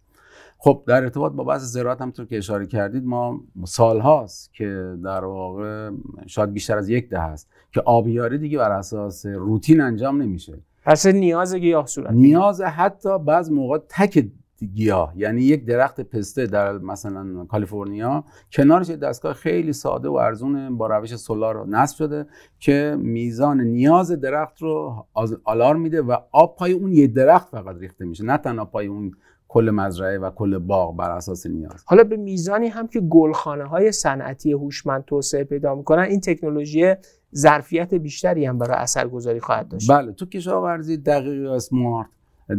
خب 0.65 0.83
در 0.87 1.03
ارتباط 1.03 1.31
با 1.31 1.43
بحث 1.43 1.61
زراعت 1.61 2.01
همطور 2.01 2.25
که 2.25 2.37
اشاره 2.37 2.65
کردید 2.65 3.05
ما 3.05 3.41
سال 3.65 3.99
هاست 3.99 4.53
که 4.53 4.97
در 5.03 5.25
واقع 5.25 5.89
شاید 6.27 6.53
بیشتر 6.53 6.77
از 6.77 6.89
یک 6.89 7.09
ده 7.09 7.19
هست 7.19 7.49
که 7.71 7.81
آبیاری 7.81 8.37
دیگه 8.37 8.57
بر 8.57 8.71
اساس 8.71 9.25
روتین 9.25 9.81
انجام 9.81 10.21
نمیشه. 10.21 10.53
پس 10.85 11.05
نیاز 11.05 11.55
گیاه 11.55 11.85
صورت 11.85 12.11
نیاز 12.11 12.61
حتی 12.61 13.19
بعض 13.19 13.51
موقع 13.51 13.77
تک 13.89 14.27
گیاه 14.73 15.13
یعنی 15.15 15.41
یک 15.41 15.65
درخت 15.65 16.01
پسته 16.01 16.45
در 16.45 16.77
مثلا 16.77 17.45
کالیفرنیا 17.45 18.23
کنارش 18.51 18.89
دستگاه 18.89 19.33
خیلی 19.33 19.73
ساده 19.73 20.09
و 20.09 20.13
ارزون 20.13 20.77
با 20.77 20.87
روش 20.87 21.15
سولار 21.15 21.67
نصب 21.67 21.97
شده 21.97 22.25
که 22.59 22.97
میزان 22.99 23.61
نیاز 23.61 24.11
درخت 24.11 24.61
رو 24.61 25.05
آلارم 25.43 25.75
میده 25.75 26.01
و 26.01 26.17
آب 26.31 26.55
پای 26.55 26.71
اون 26.71 26.93
یه 26.93 27.07
درخت 27.07 27.49
فقط 27.49 27.75
ریخته 27.79 28.05
میشه. 28.05 28.23
نه 28.23 28.37
تنها 28.37 28.65
پای 28.65 28.87
اون 28.87 29.11
کل 29.55 29.69
مزرعه 29.69 30.17
و 30.17 30.29
کل 30.29 30.57
باغ 30.57 30.95
بر 30.97 31.11
اساس 31.11 31.45
نیاز. 31.45 31.83
حالا 31.85 32.03
به 32.03 32.17
میزانی 32.17 32.67
هم 32.67 32.87
که 32.87 32.99
گلخانه 32.99 33.63
های 33.63 33.91
صنعتی 33.91 34.51
هوشمند 34.51 35.05
توسعه 35.05 35.43
پیدا 35.43 35.75
می‌کنن 35.75 36.01
این 36.01 36.19
تکنولوژی 36.19 36.93
ظرفیت 37.35 37.93
بیشتری 37.93 38.45
هم 38.45 38.57
برای 38.57 38.77
اثرگذاری 38.77 39.39
خواهد 39.39 39.67
داشت. 39.67 39.91
بله 39.91 40.11
تو 40.11 40.25
کشاورزی 40.25 40.97
دقیق 40.97 41.51
smart 41.51 42.07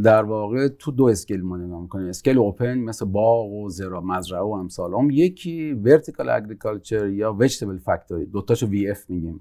در 0.04 0.22
واقع 0.22 0.68
تو 0.68 0.92
دو 0.92 1.04
scale 1.04 1.42
ما 1.42 1.56
نگاه 1.56 1.82
می‌کنیم 1.82 2.08
scale 2.08 2.38
open 2.38 2.78
مثل 2.78 3.06
باغ 3.06 3.52
و 3.52 3.68
زرا 3.68 4.00
مزرعه 4.00 4.42
و 4.42 4.50
امثال. 4.50 4.94
هم 4.94 5.10
یکی 5.10 5.72
vertical 5.72 6.28
agriculture 6.28 7.08
یا 7.08 7.36
vegetable 7.38 7.78
factory. 7.78 8.26
دوتاشو 8.26 8.66
VF 8.66 9.10
میگیم. 9.10 9.40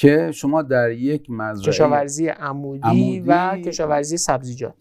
که 0.00 0.32
شما 0.32 0.62
در 0.62 0.90
یک 0.90 1.30
مزرعه 1.30 1.72
کشاورزی 1.72 2.28
عمودی, 2.28 3.20
و 3.26 3.56
کشاورزی 3.56 4.16
سبزیجات 4.16 4.74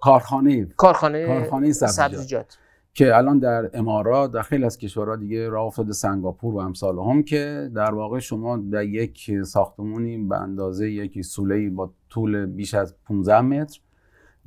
کارخانه 0.00 0.64
کارخانه, 0.64 1.26
کارخانه 1.26 1.72
سبزیجات. 1.72 2.10
سبزیجات. 2.10 2.58
که 2.94 3.16
الان 3.16 3.38
در 3.38 3.70
امارات 3.74 4.32
در 4.32 4.42
خیلی 4.42 4.64
از 4.64 4.78
کشورها 4.78 5.16
دیگه 5.16 5.48
راه 5.48 5.66
افتاده 5.66 5.92
سنگاپور 5.92 6.54
و 6.54 6.58
امثال 6.58 6.98
هم 6.98 7.22
که 7.22 7.70
در 7.74 7.94
واقع 7.94 8.18
شما 8.18 8.56
در 8.56 8.84
یک 8.84 9.30
ساختمونی 9.44 10.18
به 10.18 10.36
اندازه 10.40 10.90
یک 10.90 11.22
سوله 11.22 11.70
با 11.70 11.92
طول 12.08 12.46
بیش 12.46 12.74
از 12.74 12.94
15 13.04 13.40
متر 13.40 13.80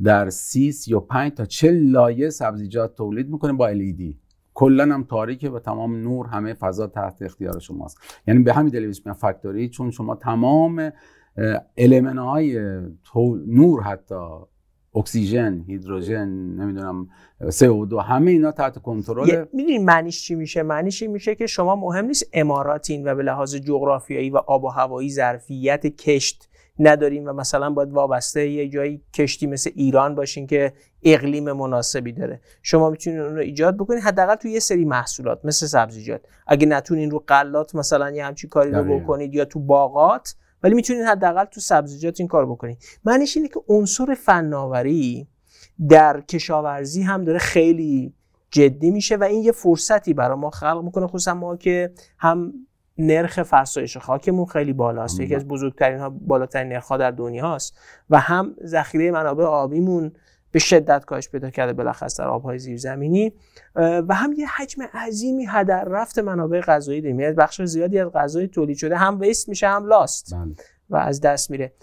در 0.03 0.29
30 0.29 0.71
35 0.71 1.31
تا 1.31 1.45
40 1.45 1.75
لایه 1.75 2.29
سبزیجات 2.29 2.95
تولید 2.95 3.29
می‌کنه 3.29 3.53
با 3.53 3.73
LED 3.73 4.22
کلا 4.53 4.83
هم 4.83 5.03
تاریکه 5.03 5.49
و 5.49 5.59
تمام 5.59 5.95
نور 5.95 6.27
همه 6.27 6.53
فضا 6.53 6.87
تحت 6.87 7.21
اختیار 7.21 7.59
شماست. 7.59 7.97
یعنی 8.27 8.43
به 8.43 8.53
همین 8.53 8.71
دلیل 8.71 8.85
بهش 8.87 9.01
فکتوری 9.13 9.69
چون 9.69 9.91
شما 9.91 10.15
تمام 10.15 10.91
المن 11.77 12.17
های 12.17 12.59
نور 13.47 13.83
حتی 13.83 14.15
اکسیژن 14.95 15.63
هیدروژن 15.67 16.27
نمی‌دونم 16.29 17.07
CO2 17.41 17.93
همه 17.93 18.31
اینا 18.31 18.51
تحت 18.51 18.77
کنترل 18.77 19.45
می‌دونی 19.53 19.77
معنیش 19.77 20.23
چی 20.23 20.35
میشه؟ 20.35 20.63
معنیش 20.63 21.01
این 21.01 21.11
میشه 21.11 21.35
که 21.35 21.47
شما 21.47 21.75
مهم 21.75 22.05
نیست 22.05 22.29
اماراتین 22.33 23.07
و 23.07 23.15
به 23.15 23.23
لحاظ 23.23 23.55
جغرافیایی 23.55 24.29
و 24.29 24.37
آب 24.37 24.63
و 24.63 24.67
هوایی 24.67 25.09
ظرفیت 25.09 25.87
کشت 25.87 26.49
نداریم 26.79 27.25
و 27.25 27.33
مثلا 27.33 27.69
باید 27.69 27.91
وابسته 27.91 28.49
یه 28.49 28.69
جایی 28.69 29.01
کشتی 29.13 29.47
مثل 29.47 29.71
ایران 29.75 30.15
باشین 30.15 30.47
که 30.47 30.73
اقلیم 31.03 31.51
مناسبی 31.51 32.11
داره. 32.11 32.41
شما 32.61 32.89
می‌تونید 32.89 33.19
اون 33.19 33.35
رو 33.35 33.41
ایجاد 33.41 33.77
بکنید 33.77 34.03
حداقل 34.03 34.35
تو 34.35 34.47
یه 34.47 34.59
سری 34.59 34.85
محصولات 34.85 35.39
مثل 35.43 35.65
سبزیجات 35.65 36.21
اگه 36.47 36.67
نتونین 36.67 37.11
رو 37.11 37.23
قلات 37.27 37.75
مثلا 37.75 38.11
یه 38.11 38.25
همچین 38.25 38.49
کاری 38.49 38.71
رو 38.71 38.99
بکنید 38.99 39.35
یا 39.35 39.45
تو 39.45 39.59
باغات 39.59 40.35
ولی 40.63 40.73
می‌تونید 40.73 41.03
حداقل 41.03 41.45
تو 41.45 41.61
سبزیجات 41.61 42.19
این 42.19 42.27
کار 42.27 42.45
بکنید 42.45 42.77
معنیش 43.05 43.37
اینه 43.37 43.49
که 43.49 43.59
عنصر 43.67 44.13
فناوری 44.13 45.27
در 45.89 46.21
کشاورزی 46.21 47.01
هم 47.01 47.23
داره 47.23 47.39
خیلی 47.39 48.13
جدی 48.51 48.91
میشه 48.91 49.15
و 49.15 49.23
این 49.23 49.43
یه 49.43 49.51
فرصتی 49.51 50.13
برای 50.13 50.37
ما 50.37 50.49
خلق 50.49 50.83
می‌کنه 50.83 51.07
خصوصا 51.07 51.33
ما 51.33 51.57
که 51.57 51.93
هم 52.17 52.53
نرخ 52.97 53.43
فرسایش 53.43 53.97
خاکمون 53.97 54.45
خیلی 54.45 54.73
بالاست. 54.73 55.19
یکی 55.19 55.35
از 55.35 55.47
بزرگترین 55.47 55.99
ها 55.99 56.09
بالاترین 56.09 56.73
نرخ 56.73 56.87
ها 56.87 56.97
در 56.97 57.11
دنیا 57.11 57.55
است 57.55 57.79
و 58.09 58.19
هم 58.19 58.55
ذخیره 58.65 59.11
منابع 59.11 59.43
آبیمون 59.43 60.11
به 60.51 60.59
شدت 60.59 61.05
کاهش 61.05 61.29
پیدا 61.29 61.49
کرده 61.49 61.73
بالاخص 61.73 62.19
در 62.19 62.27
آبهای 62.27 62.59
زیرزمینی. 62.59 63.33
و 63.75 64.13
هم 64.13 64.33
یه 64.33 64.47
حجم 64.47 64.83
عظیمی 64.83 65.45
هدر 65.49 65.83
رفت 65.83 66.19
منابع 66.19 66.61
غذایی 66.61 67.01
داریم. 67.01 67.19
یعنی 67.19 67.33
بخش 67.33 67.61
زیادی 67.61 67.99
از 67.99 68.07
غذای 68.07 68.47
تولید 68.47 68.77
شده 68.77 68.97
هم 68.97 69.19
ویست 69.19 69.49
میشه 69.49 69.67
هم 69.67 69.85
لاست 69.85 70.33
بله. 70.33 70.55
و 70.89 70.95
از 70.95 71.21
دست 71.21 71.51
میره. 71.51 71.73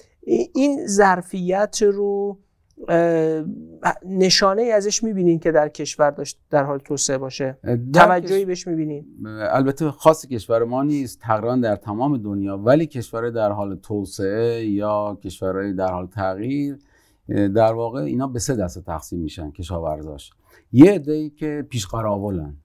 این 0.54 0.86
ظرفیت 0.86 1.82
رو 1.82 2.38
نشانه 4.06 4.62
ای 4.62 4.72
ازش 4.72 5.02
می‌بینین 5.02 5.38
که 5.38 5.52
در 5.52 5.68
کشور 5.68 6.10
داشت 6.10 6.40
در 6.50 6.64
حال 6.64 6.78
توسعه 6.78 7.18
باشه. 7.18 7.58
توجهی 7.94 8.44
بهش 8.44 8.66
می‌بینین. 8.66 9.06
البته 9.26 9.90
خاص 9.90 10.26
کشور 10.26 10.64
ما 10.64 10.82
نیست 10.82 11.20
تقریبا 11.20 11.56
در 11.56 11.76
تمام 11.76 12.18
دنیا 12.18 12.58
ولی 12.58 12.86
کشور 12.86 13.30
در 13.30 13.52
حال 13.52 13.76
توسعه 13.76 14.66
یا 14.66 15.18
کشورهای 15.24 15.72
در 15.72 15.92
حال 15.92 16.06
تغییر 16.06 16.78
در 17.28 17.72
واقع 17.72 18.00
اینا 18.00 18.26
به 18.26 18.38
سه 18.38 18.56
دسته 18.56 18.80
تقسیم 18.80 19.20
میشن 19.20 19.50
کشاورزاش. 19.50 20.30
یه 20.72 20.92
عده‌ای 20.92 21.30
که 21.30 21.66
پیش 21.70 21.86
قراولن 21.86 22.56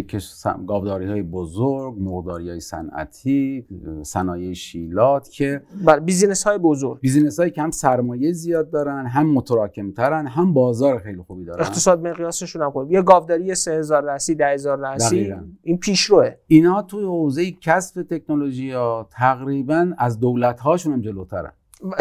که 0.00 0.18
گاوداری 0.66 1.06
های 1.06 1.22
بزرگ 1.22 1.96
مرغداری 2.00 2.50
های 2.50 2.60
صنعتی 2.60 3.66
صنایع 4.02 4.52
شیلات 4.52 5.28
که 5.28 5.62
بر 5.84 6.00
business 6.00 6.44
های 6.44 6.58
بزرگ. 6.58 7.00
business 7.00 7.40
هایی 7.40 7.50
که 7.50 7.62
هم 7.62 7.70
سرمایه 7.70 8.32
زیاد 8.32 8.70
دارن 8.70 9.06
هم 9.06 9.32
متراکم 9.32 9.90
ترن 9.90 10.26
هم 10.26 10.54
بازار 10.54 10.98
خیلی 10.98 11.22
خوبی 11.22 11.44
دارن. 11.44 11.60
اقتصاد 11.60 12.06
مقیاسشون 12.06 12.62
هم 12.62 12.70
خوب 12.70 12.92
یه 12.92 13.02
گاوداری 13.02 13.54
3000 13.54 14.04
رأسی 14.04 14.34
10000 14.34 14.94
رأسی 14.94 15.34
این 15.62 15.78
پیشروه. 15.78 16.30
اینا 16.46 16.82
توی 16.82 17.04
حوزه 17.04 17.50
کسب 17.50 18.02
تکنولوژی 18.02 18.70
ها 18.70 19.08
تقریبا 19.10 19.92
از 19.98 20.20
دولت 20.20 20.60
هاشون 20.60 20.92
هم 20.92 21.00
جلوترن. 21.00 21.52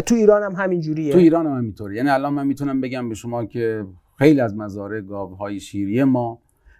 تو 0.05 0.15
ایران 0.15 0.43
هم 0.43 0.63
همین 0.63 0.81
جوریه. 0.81 1.13
تو 1.13 1.19
ایران 1.19 1.45
هم 1.45 1.57
همینطوره 1.57 1.95
یعنی 1.95 2.09
الان 2.09 2.33
من 2.33 2.47
می‌تونم 2.47 2.81
بگم 2.81 3.09
به 3.09 3.15
شما 3.15 3.45
که 3.45 3.85
خیلی 4.17 4.41
از 4.41 4.55
مزارع 4.55 5.01
گاوهای 5.01 5.59
شیری 5.59 6.03
ما 6.03 6.39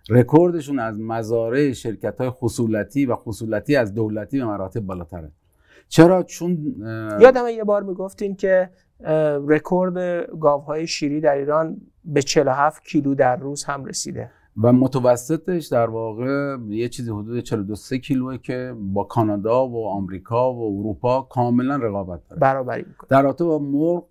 رکوردشون 0.10 0.80
از 0.80 1.00
مزارع 1.00 1.72
شرکت 1.72 2.18
های 2.18 2.30
خصولتی 2.30 3.06
و 3.06 3.16
خصولتی 3.16 3.76
از 3.76 3.94
دولتی 3.94 4.40
به 4.40 4.46
مراتب 4.46 4.80
بالاتره. 4.80 5.32
چرا؟ 5.88 6.24
چون 6.24 6.76
یادم 7.22 7.48
یه 7.48 7.64
بار 7.64 7.84
می‌گفتین 7.84 8.36
که 8.36 8.70
رکورد 9.48 10.28
گاوهای 10.40 10.88
شیری 10.88 11.22
در 11.22 11.36
ایران 11.36 11.78
به 12.06 12.22
47 12.22 12.84
کیلو 12.84 13.16
در 13.16 13.36
روز 13.36 13.64
هم 13.64 13.86
رسیده. 13.86 14.32
و 14.64 14.74
متوسطش 14.74 15.68
در 15.68 15.90
واقع 15.90 16.58
یه 16.70 16.90
چیزی 16.90 17.12
حدود 17.12 17.40
42 17.40 17.98
کیلوه 17.98 18.38
که 18.38 18.76
با 18.78 19.04
کانادا 19.04 19.68
و 19.68 19.88
آمریکا 19.88 20.54
و 20.54 20.80
اروپا 20.80 21.22
کاملا 21.22 21.76
رقابت 21.76 22.28
داره. 22.30 22.40
برابری 22.40 22.86
می‌کنه. 22.88 23.08
در 23.10 23.22
رابطه 23.22 23.44
با 23.44 23.60
مرغ 23.60 24.06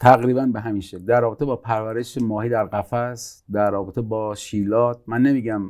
تقریبا 0.00 0.46
به 0.46 0.60
همین 0.60 0.80
شکل. 0.80 1.04
در 1.04 1.20
رابطه 1.20 1.44
با 1.44 1.56
پرورش 1.56 2.18
ماهی 2.18 2.48
در 2.48 2.64
قفس 2.64 3.44
در 3.52 3.70
رابطه 3.70 4.00
با 4.00 4.34
شیلات 4.34 5.00
من 5.06 5.22
نمیگم 5.22 5.62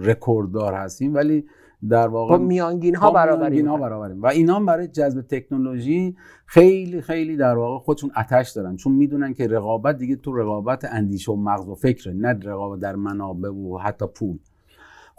رکورددار 0.00 0.74
هستیم 0.74 1.14
ولی 1.14 1.44
در 1.88 2.08
واقع 2.08 2.38
با 2.38 2.44
میانگین 2.44 2.94
ها 2.94 3.10
برابریم. 3.10 4.22
و 4.22 4.26
اینا 4.26 4.60
برای 4.60 4.88
جذب 4.88 5.20
تکنولوژی 5.20 6.16
خیلی 6.46 7.00
خیلی 7.00 7.36
در 7.36 7.56
واقع 7.56 7.84
خودشون 7.84 8.10
اتش 8.16 8.50
دارن. 8.50 8.76
چون 8.76 8.92
می‌دونن 8.92 9.34
که 9.34 9.46
رقابت 9.46 9.98
دیگه 9.98 10.16
تو 10.16 10.32
رقابت 10.32 10.84
اندیشه 10.84 11.32
و 11.32 11.36
مغز 11.36 11.68
و 11.68 11.74
فکره 11.74 12.12
نه 12.12 12.38
رقابت 12.42 12.80
در 12.80 12.96
منابع 12.96 13.48
و 13.48 13.78
حتی 13.78 14.06
پول. 14.14 14.38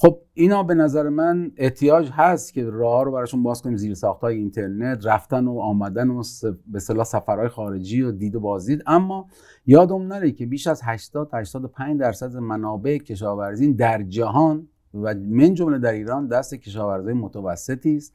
خب 0.02 0.20
اینا 0.34 0.64
به 0.64 0.74
نظر 0.74 1.10
من 1.10 1.52
احتیاج 1.58 2.10
هست 2.12 2.54
که 2.54 2.66
راه 2.66 3.06
رو 3.06 3.12
براشون 3.12 3.44
باز 3.44 3.62
کنیم 3.62 3.78
زیر 3.78 3.98
های 4.22 4.38
اینترنت 4.38 5.06
رفتن 5.06 5.48
و 5.48 5.60
آمدن 5.60 6.10
و 6.10 6.24
به 6.68 6.80
صلاح 6.80 7.04
سفرهای 7.04 7.48
خارجی 7.48 8.02
و 8.02 8.12
دید 8.12 8.36
و 8.36 8.40
بازدید. 8.40 8.84
اما 8.88 9.28
یادم 9.66 10.02
نره 10.02 10.32
که 10.32 10.46
بیش 10.46 10.68
از 10.68 10.82
80 10.84 11.30
85 11.34 12.00
درصد 12.00 12.36
منابع 12.36 12.98
کشاورزی 12.98 13.74
در 13.74 14.04
جهان 14.04 14.68
و 14.94 15.16
من 15.30 15.54
جمله 15.54 15.80
در 15.80 15.94
ایران 15.94 16.28
دست 16.28 16.56
کشاورزای 16.56 17.14
متوسطی 17.14 17.96
است. 17.96 18.14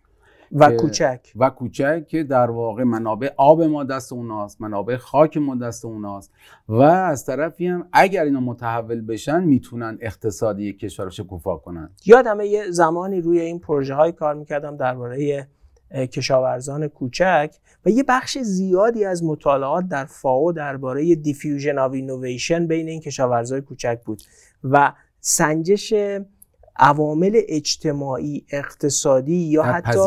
و 0.52 0.70
کوچک. 0.70 1.32
و 1.36 1.50
کوچک 1.50 2.06
که 2.08 2.22
در 2.22 2.50
واقع 2.50 2.82
منابع 2.82 3.30
آب 3.36 3.62
ما 3.62 3.84
دست 3.84 4.12
اوناست 4.12 4.60
منابع 4.60 4.96
خاک 4.96 5.36
ما 5.36 5.54
دست 5.54 5.84
اوناست. 5.84 6.32
و 6.68 6.82
از 6.82 7.24
طرفی 7.24 7.66
هم 7.66 7.88
اگر 7.92 8.24
اینا 8.24 8.40
متحول 8.40 9.00
بشن 9.00 9.44
می‌تونن 9.44 9.98
اقتصادی 10.00 10.72
کشور 10.72 11.04
رو 11.04 11.10
شکوفا 11.10 11.56
کنن. 11.56 11.90
یادمه 12.06 12.46
یه 12.46 12.70
زمانی 12.70 13.20
روی 13.20 13.40
این 13.40 13.58
پروژه 13.58 13.94
های 13.94 14.12
کار 14.12 14.34
می‌کردم 14.34 14.76
درباره 14.76 15.48
کشاورزان 16.12 16.88
کوچک 16.88 17.54
و 17.86 17.90
یه 17.90 18.04
بخش 18.08 18.38
زیادی 18.38 19.04
از 19.04 19.24
مطالعات 19.24 19.88
در 19.88 20.04
فائو 20.04 20.52
درباره 20.52 21.14
diffusion 21.14 21.78
of 21.78 21.92
innovation 21.92 22.66
بین 22.66 22.88
این 22.88 23.00
کشاورزای 23.00 23.60
کوچک 23.60 23.98
بود. 24.04 24.22
و 24.64 24.92
سنجش 25.20 25.94
عوامل 26.78 27.40
اجتماعی 27.48 28.46
اقتصادی 28.50 29.36
یا 29.36 29.62
حتی 29.62 29.98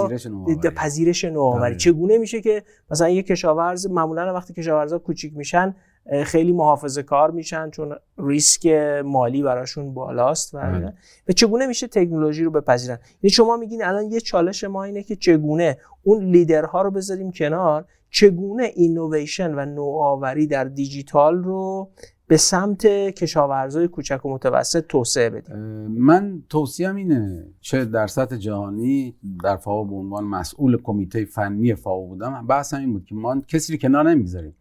پذیرش 0.69 1.25
نوآوری. 1.25 1.77
چگونه 1.77 2.17
میشه 2.17 2.41
که 2.41 2.63
مثلا 2.91 3.09
یه 3.09 3.23
کشاورز 3.23 3.87
معمولا 3.87 4.33
وقتی 4.33 4.53
کشاورزا 4.53 4.99
کوچیک 4.99 5.37
میشن 5.37 5.75
خیلی 6.25 6.51
محافظه 6.51 7.03
کار 7.03 7.31
میشن 7.31 7.69
چون 7.69 7.95
ریسک 8.17 8.67
مالی 9.05 9.43
براشون 9.43 9.93
بالاست 9.93 10.55
و, 10.55 10.57
بله. 10.57 10.93
و 11.29 11.31
چگونه 11.31 11.67
میشه 11.67 11.87
تکنولوژی 11.87 12.43
رو 12.43 12.51
بپذیرن؟ 12.51 12.99
یعنی 13.23 13.31
شما 13.31 13.57
میگین 13.57 13.83
الان 13.83 14.11
یه 14.11 14.19
چالش 14.19 14.63
ما 14.63 14.83
اینه 14.83 15.03
که 15.03 15.15
چگونه 15.15 15.77
اون 16.03 16.23
لیدرها 16.23 16.81
رو 16.81 16.91
بذاریم 16.91 17.31
کنار؟ 17.31 17.85
چگونه 18.09 18.63
اینویشن 18.75 19.53
و 19.53 19.65
نوآوری 19.65 20.47
در 20.47 20.63
دیجیتال 20.63 21.43
رو 21.43 21.89
به 22.29 22.37
سمت 22.37 22.87
کشاورزای 22.87 23.87
کوچک 23.87 24.25
و 24.25 24.33
متوسط 24.33 24.87
توسعه 24.87 25.29
بدیم. 25.29 25.55
من 25.87 26.43
توصیم 26.49 26.95
اینه 26.95 27.47
چه 27.61 27.85
در 27.85 28.07
سطح 28.07 28.35
جهانی 28.35 29.15
در 29.43 29.55
فاو 29.55 29.85
به 29.87 29.95
عنوان 29.95 30.23
مسئول 30.23 30.77
کمیته 30.77 31.25
فنی 31.25 31.75
فاو 31.75 32.07
بودم 32.07 32.47
بحث 32.47 32.73
این 32.73 32.93
بود 32.93 33.05
که 33.05 33.15
ما 33.15 33.41
کسی 33.41 33.73
رو 33.73 33.79
کنار 33.79 34.09
نمی‌گذاریم. 34.09 34.55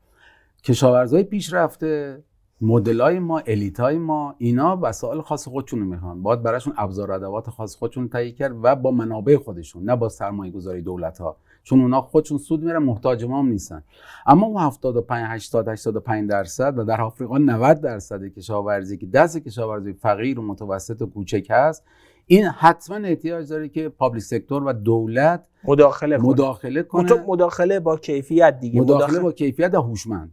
کشاورزای 0.64 1.22
پیشرفته 1.22 2.22
مدل 2.60 3.18
ما 3.18 3.38
الیت 3.38 3.80
های 3.80 3.98
ما 3.98 4.34
اینا 4.38 4.78
وسایل 4.82 5.20
خاص 5.20 5.48
خودشون 5.48 5.78
می‌خوان. 5.78 6.22
باید 6.22 6.42
براشون 6.42 6.72
ابزار 6.76 7.12
ادوات 7.12 7.50
خاص 7.50 7.76
خودشون 7.76 8.08
تهیه 8.08 8.32
کرد 8.32 8.56
و 8.62 8.76
با 8.76 8.90
منابع 8.90 9.36
خودشون 9.36 9.84
نه 9.84 9.96
با 9.96 10.08
سرمایه 10.08 10.52
گذاری 10.52 10.82
دولت 10.82 11.18
ها 11.18 11.36
چون 11.68 11.80
اونا 11.80 12.00
خودشون 12.00 12.38
سود 12.38 12.62
میرن 12.62 12.82
محتاج 12.82 13.24
ما 13.24 13.38
هم 13.38 13.48
نیستن. 13.48 13.82
اما 14.26 14.46
اون 14.46 14.62
75 14.62 15.26
80 15.28 15.68
85 15.68 16.30
درصد 16.30 16.78
و 16.78 16.84
در 16.84 17.00
آفریقا 17.00 17.38
90 17.38 17.80
درصد 17.80 18.24
کشاورزی 18.24 18.96
که 18.96 19.06
دست 19.06 19.38
کشاورزی 19.38 19.92
فقیر 19.92 20.40
و 20.40 20.42
متوسط 20.42 21.02
و 21.02 21.06
کوچک 21.06 21.46
هست 21.50 21.84
این 22.26 22.44
حتما 22.44 22.96
احتیاج 22.96 23.48
داره 23.48 23.68
که 23.68 23.88
پابلیک 23.88 24.22
سکتور 24.22 24.64
و 24.64 24.72
دولت 24.72 25.44
مداخله 25.64 26.18
مداخله 26.18 26.82
کنه. 26.82 27.12
مداخله 27.26 27.80
با 27.80 27.96
کیفیت 27.96 28.60
دیگه. 28.60 28.80
مداخله, 28.80 29.04
مداخله 29.04 29.20
با 29.22 29.32
کیفیت 29.32 29.74
و 29.74 29.80
هوشمند. 29.82 30.32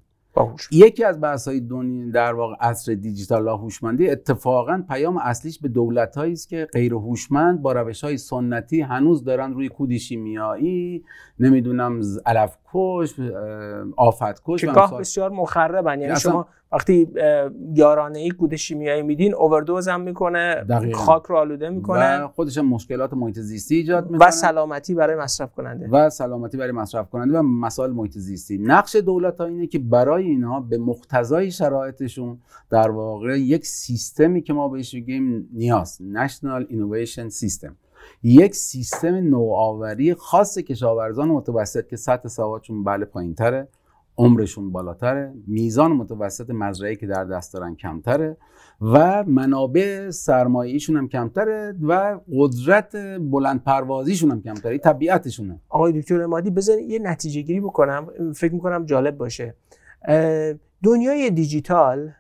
یکی 0.72 1.04
از 1.04 1.22
بحث 1.22 1.48
های 1.48 1.60
دنیا 1.60 2.12
در 2.12 2.34
واقع 2.34 2.56
عصر 2.60 2.94
دیجیتال 2.94 3.48
هوشمندی 3.48 4.10
اتفاقا 4.10 4.84
پیام 4.90 5.18
اصلیش 5.18 5.60
به 5.60 5.68
دولت 5.68 6.18
است 6.18 6.50
که 6.50 6.68
غیر 6.74 6.94
هوشمند 6.94 7.62
با 7.62 7.72
روش 7.72 8.04
های 8.04 8.18
سنتی 8.18 8.82
هنوز 8.82 9.24
دارن 9.24 9.54
روی 9.54 9.70
کودی 9.70 10.00
شیمیایی 10.00 11.04
نمی‌دونم 11.40 12.02
علف 12.26 12.58
کش 12.74 13.16
آفت 13.98 14.42
کش 14.46 14.62
که 14.62 14.68
گاه 14.68 15.00
بسیار 15.00 15.30
مخربن. 15.32 16.02
یعنی 16.02 16.20
شما 16.20 16.48
وقتی 16.76 17.08
یارانه 17.74 18.20
ای 18.20 18.30
کود 18.30 18.56
شیمیایی 18.56 19.02
میدین 19.02 19.36
اووردوز 19.36 19.88
هم 19.88 20.02
می‌کنه 20.02 20.66
خاک 20.94 21.24
رو 21.24 21.38
آلوده 21.38 21.70
می‌کنه. 21.70 22.24
و 22.24 22.28
خودش 22.28 22.58
مشکلات 22.58 23.14
محیط 23.14 23.40
زیستی 23.40 23.76
ایجاد 23.76 24.12
می‌کنه. 24.12 24.28
و 24.28 24.32
سلامتی 24.32 24.96
برای 24.96 25.16
مصرف 25.16 25.54
کننده. 25.54 25.88
و 25.92 26.10
سلامتی 26.10 26.58
برای 26.58 26.72
مصرف 26.72 27.10
کننده 27.10 27.40
و 27.40 27.42
مسائل 27.42 27.92
محیط 27.92 28.18
زیستی. 28.18 28.58
نقش 28.58 28.96
دولت 28.96 29.38
ها 29.38 29.46
اینه 29.46 29.68
که 29.68 29.80
برای 29.80 30.24
اینها 30.24 30.60
به 30.60 30.78
مقتضای 30.78 31.52
شرایطشون 31.52 32.38
در 32.70 32.92
واقع 32.92 33.40
یک 33.40 33.66
سیستمی 33.66 34.42
که 34.42 34.54
ما 34.54 34.70
بهش 34.70 34.94
میگیم 34.94 35.50
نیاز 35.54 36.02
National 36.14 36.64
Innovation 36.72 37.34
System. 37.44 37.72
یک 38.24 38.56
سیستم 38.56 39.16
نوآوری 39.16 40.14
خاص 40.14 40.58
کشاورزان 40.58 41.28
متوسط 41.28 41.88
که 41.88 41.96
سطح 41.96 42.28
سوادشون 42.28 42.84
بله 42.84 43.06
پایینتره. 43.06 43.68
عمرشون 44.18 44.72
بالاتره. 44.72 45.34
میزان 45.48 45.92
متوسط 45.92 46.50
مزرعه 46.50 46.96
که 46.96 47.08
در 47.08 47.26
دست 47.26 47.54
دارن 47.54 47.76
کمتره 47.76 48.38
و 48.82 49.24
منابع 49.24 50.10
سرمایه‌ایشون 50.10 50.98
هم 50.98 51.08
کمتره 51.08 51.76
و 51.82 52.20
قدرت 52.34 52.96
بلند 53.20 53.64
پروازیشون 53.64 54.32
هم 54.32 54.42
کمتره. 54.42 54.78
طبیعتشونه. 54.78 55.60
آقای 55.70 56.02
دکتر 56.02 56.22
امادی 56.22 56.50
بذارید 56.50 56.90
یه 56.90 57.00
نتیجه 57.00 57.42
گیری 57.42 57.60
بکنم. 57.60 58.08
فکر 58.36 58.54
می‌کنم 58.54 58.86
جالب 58.86 59.18
باشه. 59.18 59.56
دنیای 60.84 61.30
دیجیتال 61.30 62.12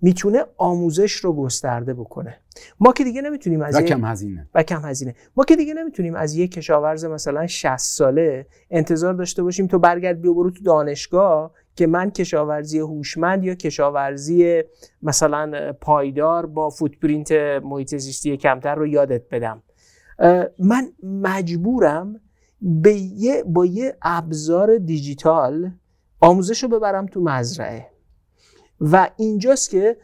می‌تونه 0.00 0.44
آموزش 0.56 1.12
رو 1.12 1.32
گسترده 1.32 1.94
بکنه. 1.94 2.36
ما 2.80 2.92
که 2.92 3.04
دیگه 3.04 3.22
نمی‌تونیم 3.22 3.62
از 3.62 3.76
و 3.76 3.80
کم 3.80 4.04
هزینه. 4.04 4.48
و 4.54 4.62
کم 4.62 4.84
هزینه. 4.84 5.14
ما 5.36 5.44
که 5.44 5.56
دیگه 5.56 5.74
نمی‌تونیم 5.74 6.14
از 6.14 6.34
یک 6.34 6.52
کشاورز 6.52 7.04
مثلا 7.04 7.46
60 7.46 7.76
ساله 7.76 8.46
انتظار 8.70 9.14
داشته 9.14 9.42
باشیم 9.42 9.66
تو 9.66 9.78
برگرد 9.78 10.20
بیا 10.20 10.32
برو 10.32 10.50
تو 10.50 10.64
دانشگاه 10.64 11.52
که 11.76 11.86
من 11.86 12.10
کشاورزی 12.10 12.78
هوشمند 12.78 13.44
یا 13.44 13.54
کشاورزی 13.54 14.62
مثلا 15.02 15.72
پایدار 15.72 16.46
با 16.46 16.70
فوتپرینت 16.70 17.32
محیط 17.62 17.96
زیستی 17.96 18.36
کمتر 18.36 18.74
رو 18.74 18.86
یادت 18.86 19.22
بدم. 19.30 19.62
من 20.58 20.92
مجبورم 21.02 22.20
به 22.62 22.94
یه 22.94 23.42
با 23.42 23.66
یه 23.66 23.96
ابزار 24.02 24.78
دیجیتال 24.78 25.70
آموزش 26.20 26.62
رو 26.62 26.68
ببرم 26.68 27.06
تو 27.06 27.20
مزرعه. 27.20 27.86
و 28.80 29.10
اینجاست 29.16 29.70
که 29.70 29.96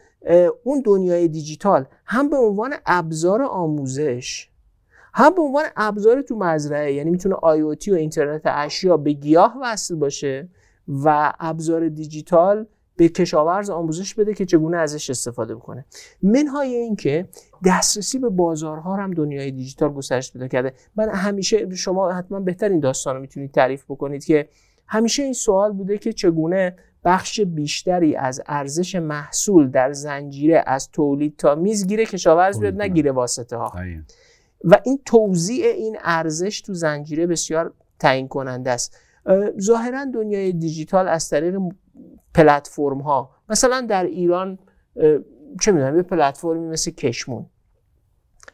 اون 0.63 0.81
دنیای 0.85 1.27
دیجیتال 1.27 1.85
هم 2.05 2.29
به 2.29 2.37
عنوان 2.37 2.73
ابزار 2.85 3.41
آموزش 3.41 4.49
هم 5.13 5.35
به 5.35 5.41
عنوان 5.41 5.63
ابزار 5.75 6.21
تو 6.21 6.35
مزرعه 6.35 6.93
یعنی 6.93 7.09
می‌تونه 7.09 7.35
آیوتی 7.35 7.91
و 7.91 7.95
اینترنت 7.95 8.41
اشیا 8.45 8.97
به 8.97 9.11
گیاه 9.11 9.57
وصل 9.61 9.95
باشه 9.95 10.49
و 10.87 11.33
ابزار 11.39 11.89
دیجیتال 11.89 12.65
به 12.97 13.09
کشاورز 13.09 13.69
آموزش 13.69 14.13
بده 14.13 14.33
که 14.33 14.45
چگونه 14.45 14.77
ازش 14.77 15.09
استفاده 15.09 15.55
بکنه. 15.55 15.85
منهای 16.23 16.75
اینکه 16.75 17.29
دسترسی 17.65 18.19
به 18.19 18.29
بازارها 18.29 18.95
هم 18.95 19.11
دنیای 19.11 19.51
دیجیتال 19.51 19.93
گسترش 19.93 20.33
پیدا 20.33 20.47
کرده. 20.47 20.73
من 20.95 21.09
همیشه 21.09 21.75
شما 21.75 22.11
حتما 22.11 22.39
بهتر 22.39 22.69
این 22.69 22.79
داستان 22.79 23.15
رو 23.15 23.21
می‌تونید 23.21 23.51
تعریف 23.51 23.85
بکنید 23.89 24.25
که 24.25 24.49
همیشه 24.87 25.23
این 25.23 25.33
سوال 25.33 25.71
بوده 25.71 25.97
که 25.97 26.13
چگونه 26.13 26.75
بخش 27.03 27.39
بیشتری 27.39 28.15
از 28.15 28.41
ارزش 28.45 28.95
محصول 28.95 29.69
در 29.69 29.93
زنجیره 29.93 30.63
از 30.67 30.89
تولید 30.91 31.37
تا 31.37 31.55
میز 31.55 31.87
گیره 31.87 32.05
کشاورز 32.05 32.59
بیاد 32.59 32.81
نگیره 32.81 33.11
واسطه 33.11 33.57
ها 33.57 33.71
و 34.63 34.79
این 34.85 34.99
توزیع 35.05 35.65
این 35.65 35.97
ارزش 36.03 36.61
تو 36.61 36.73
زنجیره 36.73 37.27
بسیار 37.27 37.73
تعیین 37.99 38.27
کننده 38.27 38.71
است 38.71 38.97
ظاهرا 39.59 40.05
دنیای 40.05 40.51
دیجیتال 40.51 41.07
از 41.07 41.29
طریق 41.29 41.59
پلتفرم 42.35 43.01
ها 43.01 43.29
مثلا 43.49 43.81
در 43.81 44.03
ایران 44.03 44.59
چه 45.61 45.71
می‌دونم 45.71 45.97
یه 45.97 46.03
پلتفرمی 46.03 46.67
مثل 46.67 46.91
کشمون. 46.91 47.45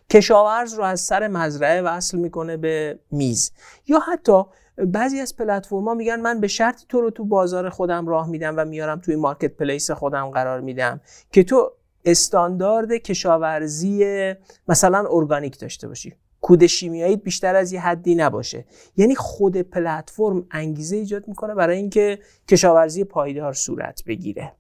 کشاورز 0.10 0.74
رو 0.74 0.84
از 0.84 1.02
سر 1.02 1.28
مزرعه 1.28 1.82
وصل 1.82 2.18
می‌کنه 2.18 2.58
به 2.58 3.00
میز. 3.12 3.52
یا 3.88 4.00
حتی 4.00 4.44
بعضی 4.78 5.20
از 5.20 5.36
پلتفرما 5.36 5.94
میگن 5.94 6.20
من 6.20 6.40
به 6.40 6.48
شرطی 6.48 6.86
تو 6.90 7.02
رو 7.02 7.10
تو 7.10 7.26
بازار 7.26 7.70
خودم 7.70 8.08
راه 8.08 8.30
میدم 8.30 8.54
و 8.58 8.66
میارم 8.66 9.00
توی 9.00 9.16
مارکت 9.16 9.58
پلیس 9.58 9.92
خودم 9.92 10.30
قرار 10.30 10.62
میدم 10.62 11.02
که 11.32 11.44
تو 11.44 11.72
استاندارد 12.06 12.94
کشاورزی 12.94 14.34
مثلا 14.68 15.08
ارگانیک 15.10 15.60
داشته 15.60 15.88
باشی. 15.88 16.14
کود 16.42 16.66
شیمیایی 16.66 17.16
بیشتر 17.16 17.56
از 17.56 17.72
یه 17.72 17.82
حدی 17.82 18.16
نباشه. 18.16 18.66
یعنی 18.98 19.16
خود 19.16 19.58
پلتفرم 19.58 20.48
انگیزه 20.52 20.96
ایجاد 20.96 21.28
می‌کنه 21.28 21.56
برای 21.56 21.78
اینکه 21.78 22.20
کشاورزی 22.48 23.04
پایدار 23.04 23.54
صورت 23.54 24.04
بگیره. 24.04 24.54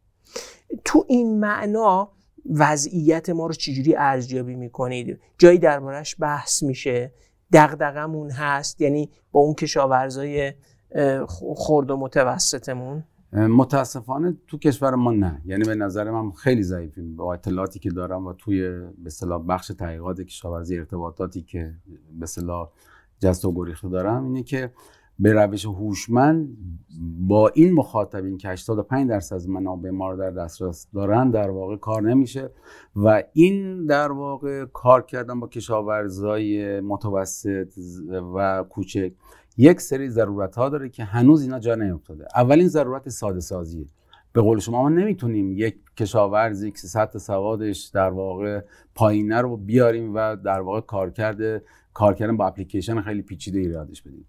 تو 0.85 1.05
این 1.07 1.39
معنا 1.39 2.11
وضعیت 2.49 3.29
ما 3.29 3.47
رو 3.47 3.53
چجوری 3.53 3.95
ارزیابی 3.95 4.55
می‌کنید؟ 4.55 5.19
جایی 5.37 5.57
دربارش 5.57 6.15
بحث 6.19 6.63
میشه. 6.63 7.11
دغدغمون 7.53 8.31
هست؟ 8.31 8.81
یعنی 8.81 9.09
با 9.31 9.39
اون 9.39 9.53
کشاورزای 9.53 10.53
خرد 11.57 11.91
و 11.91 11.97
متوسطمون؟ 11.97 13.03
متاسفانه 13.33 14.37
تو 14.47 14.57
کشور 14.57 14.95
ما 14.95 15.11
نه. 15.11 15.41
یعنی 15.45 15.63
به 15.63 15.75
نظر 15.75 16.11
من 16.11 16.31
خیلی 16.31 16.63
ضعیفیم. 16.63 17.15
با 17.15 17.33
اطلاعاتی 17.33 17.79
که 17.79 17.89
دارم 17.89 18.27
و 18.27 18.33
توی 18.33 18.69
به 18.79 19.05
اصطلاح 19.05 19.43
بخش 19.49 19.67
تحقیقات 19.67 20.21
کشاورزی 20.21 20.77
ارتباطاتی 20.77 21.41
که 21.41 21.73
به 22.19 22.23
اصطلاح 22.23 22.69
جست 23.19 23.45
و 23.45 23.53
گریخته 23.53 23.89
دارم 23.89 24.25
اینه 24.25 24.43
که 24.43 24.71
به 25.19 25.33
روش 25.33 25.65
هوشمند 25.65 26.57
با 27.19 27.49
این 27.49 27.73
مخاطبین 27.73 28.37
که 28.37 28.49
85 28.49 29.09
درصد 29.09 29.35
از 29.35 29.49
منابع 29.49 29.89
ما 29.89 30.11
رو 30.11 30.17
در 30.17 30.31
دسترس 30.31 30.87
دارن 30.93 31.31
در 31.31 31.49
واقع 31.49 31.75
کار 31.75 32.01
نمیشه. 32.01 32.49
و 32.95 33.23
این 33.33 33.85
در 33.85 34.11
واقع 34.11 34.65
کار 34.65 35.01
کردن 35.01 35.39
با 35.39 35.47
کشاورزای 35.47 36.79
متوسط 36.81 37.73
و 38.35 38.65
کوچک 38.69 39.13
یک 39.57 39.81
سری 39.81 40.09
ضرورت 40.09 40.55
ها 40.55 40.69
داره 40.69 40.89
که 40.89 41.03
هنوز 41.03 41.41
اینا 41.41 41.59
جا 41.59 41.75
نیفتاده. 41.75 42.27
اولین 42.35 42.67
ضرورت 42.67 43.09
ساده 43.09 43.39
سازیه. 43.39 43.85
به 44.33 44.41
قول 44.41 44.59
شما 44.59 44.81
ما 44.81 44.89
نمی‌تونیم 44.89 45.51
یک 45.51 45.75
کشاورزی 45.97 46.71
که 46.71 46.77
سطح 46.77 47.19
سوادش 47.19 47.83
در 47.93 48.09
واقع 48.09 48.61
پایینه 48.95 49.41
رو 49.41 49.57
بیاریم 49.57 50.15
و 50.15 50.35
در 50.35 50.61
واقع 50.61 50.81
کار 50.81 51.09
کرده 51.09 51.63
کار 51.93 52.13
کردن 52.13 52.37
با 52.37 52.47
اپلیکیشن 52.47 53.01
خیلی 53.01 53.21
پیچیده 53.21 53.59
ایرادش 53.59 54.01
بدیم. 54.01 54.25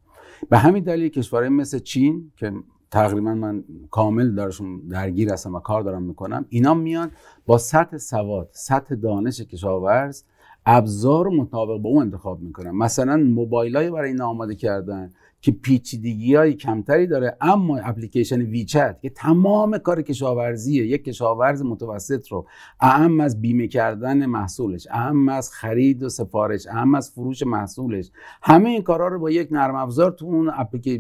به 0.50 0.58
همین 0.58 0.84
دلیل 0.84 1.08
کشورهای 1.08 1.48
مثل 1.48 1.78
چین 1.78 2.32
که 2.36 2.52
تقریبا 2.90 3.34
من 3.34 3.64
کامل 3.90 4.34
دارشون 4.34 4.80
درگیر 4.88 5.32
هستم 5.32 5.54
و 5.54 5.60
کار 5.60 5.82
دارم 5.82 6.02
می‌کنم 6.02 6.44
اینا 6.48 6.74
میان 6.74 7.10
با 7.46 7.58
سطح 7.58 7.96
سواد 7.96 8.48
سطح 8.52 8.94
دانش 8.94 9.40
کشاورز 9.40 10.22
ابزار 10.66 11.28
مطابق 11.28 11.80
با 11.82 11.90
اون 11.90 12.02
انتخاب 12.02 12.40
می‌کنن. 12.40 12.70
مثلا 12.70 13.16
موبایل 13.16 13.90
برای 13.90 14.10
این 14.10 14.20
آماده 14.20 14.54
کردن 14.54 15.10
که 15.44 15.52
پیچیدگی 15.52 16.34
های 16.34 16.54
کمتری 16.54 17.06
داره 17.06 17.36
اما 17.40 17.78
اپلیکیشن 17.78 18.40
ویچت 18.40 18.98
که 19.02 19.10
تمام 19.10 19.78
کار 19.78 20.02
کشاورزیه 20.02 20.86
یک 20.86 21.04
کشاورز 21.04 21.62
متوسط 21.62 22.28
رو 22.28 22.46
اهم 22.80 23.20
از 23.20 23.40
بیمه 23.40 23.68
کردن 23.68 24.26
محصولش 24.26 24.86
اهم 24.90 25.28
از 25.28 25.50
خرید 25.52 26.02
و 26.02 26.08
سفارش 26.08 26.66
اهم 26.66 26.94
از 26.94 27.10
فروش 27.10 27.42
محصولش. 27.42 28.10
همه 28.42 28.68
این 28.68 28.82
کارها 28.82 29.08
رو 29.08 29.18
با 29.18 29.30
یک 29.30 29.48
نرم 29.50 29.74
افزار 29.74 30.10
تو 30.10 30.26
اون 30.26 30.50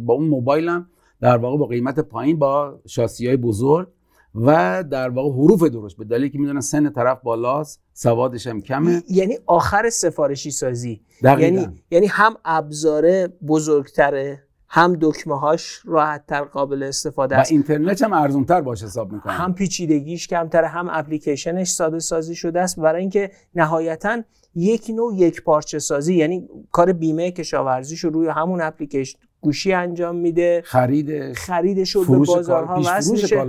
با 0.06 0.14
اون 0.14 0.28
موبایلم 0.28 0.86
در 1.20 1.36
واقع 1.36 1.58
با 1.58 1.66
قیمت 1.66 2.00
پایین 2.00 2.38
با 2.38 2.80
شاسی 2.86 3.26
های 3.26 3.36
بزرگ 3.36 3.88
و 4.34 4.84
در 4.90 5.08
واقع 5.08 5.30
حروف 5.30 5.62
درست 5.62 5.96
به 5.96 6.04
دلیلی 6.04 6.30
که 6.30 6.38
می‌دونن 6.38 6.60
سن 6.60 6.90
طرف 6.90 7.22
بالاست 7.22 7.80
سوادش 7.92 8.46
هم 8.46 8.60
کمه. 8.60 9.02
یعنی 9.10 9.38
آخر 9.46 9.90
سفارشی 9.90 10.50
سازی. 10.50 11.00
یعنی 11.22 11.68
یعنی 11.90 12.06
هم 12.06 12.36
ابزاره 12.44 13.28
بزرگتره 13.48 14.42
هم 14.68 14.96
دکمه 15.00 15.38
هاش 15.38 15.80
راحت 15.84 16.26
تر 16.26 16.44
قابل 16.44 16.82
استفاده 16.82 17.36
است. 17.36 17.52
و 17.52 17.54
اینترنت 17.54 18.02
هم 18.02 18.12
ارزون 18.12 18.44
تر 18.44 18.60
باش 18.60 18.82
حساب 18.82 19.12
می‌کنه. 19.12 19.32
هم 19.32 19.54
پیچیدگیش 19.54 20.28
کمتره 20.28 20.68
هم 20.68 20.88
اپلیکیشنش 20.90 21.68
ساده 21.68 21.98
سازی 21.98 22.34
شده 22.34 22.60
است. 22.60 22.80
برای 22.80 23.00
اینکه 23.00 23.30
نهایتا 23.54 24.22
یک 24.54 24.90
نوع 24.94 25.14
یک 25.16 25.42
پارچه 25.42 25.78
سازی 25.78 26.14
یعنی 26.14 26.48
کار 26.72 26.92
بیمه 26.92 27.30
کشاورزیش 27.30 28.00
رو 28.00 28.10
روی 28.10 28.28
همون 28.28 28.60
اپلیکیشن 28.60 29.18
گوشی 29.44 29.72
انجام 29.72 30.16
میده. 30.16 30.62
خرید 30.64 31.32
خریدش 31.32 31.90
رو 31.90 32.04
به 32.04 32.18
بازارها 32.18 32.80
وصل 32.86 33.12
میشه. 33.12 33.44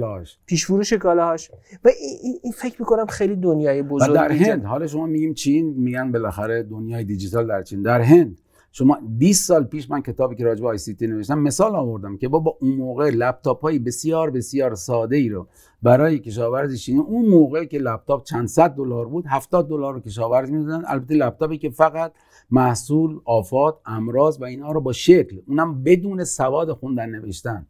پیش 0.45 0.65
فروش 0.65 0.93
کالاهاش. 0.93 1.51
و 1.83 1.89
این, 2.23 2.39
این 2.43 2.53
فکر 2.53 2.75
می‌کنم 2.79 3.05
خیلی 3.05 3.35
دنیای 3.35 3.81
بزرگی 3.81 4.13
در 4.13 4.31
هند 4.31 4.65
حالا 4.65 4.87
شما 4.87 5.05
میگیم 5.05 5.33
چین 5.33 5.73
میگن 5.77 6.11
بالاخره 6.11 6.63
دنیای 6.63 7.03
دیجیتال 7.03 7.47
در 7.47 7.63
چین. 7.63 7.81
در 7.81 8.01
هند 8.01 8.41
شما 8.71 8.99
20 9.17 9.47
سال 9.47 9.63
پیش 9.63 9.89
من 9.89 10.01
کتابی 10.01 10.35
که 10.35 10.43
راجع 10.43 10.61
به 10.61 10.67
ICT 10.67 11.07
نوشتم 11.07 11.39
مثال 11.39 11.75
آوردم 11.75 12.17
که 12.17 12.27
با 12.27 12.57
اون 12.61 12.71
موقع 12.71 13.09
لپتاپ 13.09 13.61
های 13.61 13.79
بسیار 13.79 14.29
بسیار 14.29 14.75
ساده 14.75 15.15
ای 15.15 15.29
رو 15.29 15.47
برای 15.83 16.19
کشاورز 16.19 16.79
چینی 16.79 16.99
اون 16.99 17.25
موقع 17.25 17.65
که 17.65 17.77
لپتاپ 17.77 18.23
چند 18.23 18.47
صد 18.47 18.69
دلار 18.69 19.07
بود 19.07 19.25
70 19.27 19.69
دلار 19.69 19.93
رو 19.93 19.99
کشاورز 19.99 20.51
می‌دادن. 20.51 20.83
البته 20.87 21.15
لپتاپی 21.15 21.57
که 21.57 21.69
فقط 21.69 22.11
محصول 22.51 23.19
آفات 23.25 23.77
امراض 23.85 24.41
و 24.41 24.43
اینها 24.43 24.71
رو 24.71 24.81
با 24.81 24.93
شکل. 24.93 25.39
اونم 25.47 25.83
بدون 25.83 26.23
سواد 26.23 26.71
خوندن 26.71 27.09
نوشتن. 27.09 27.67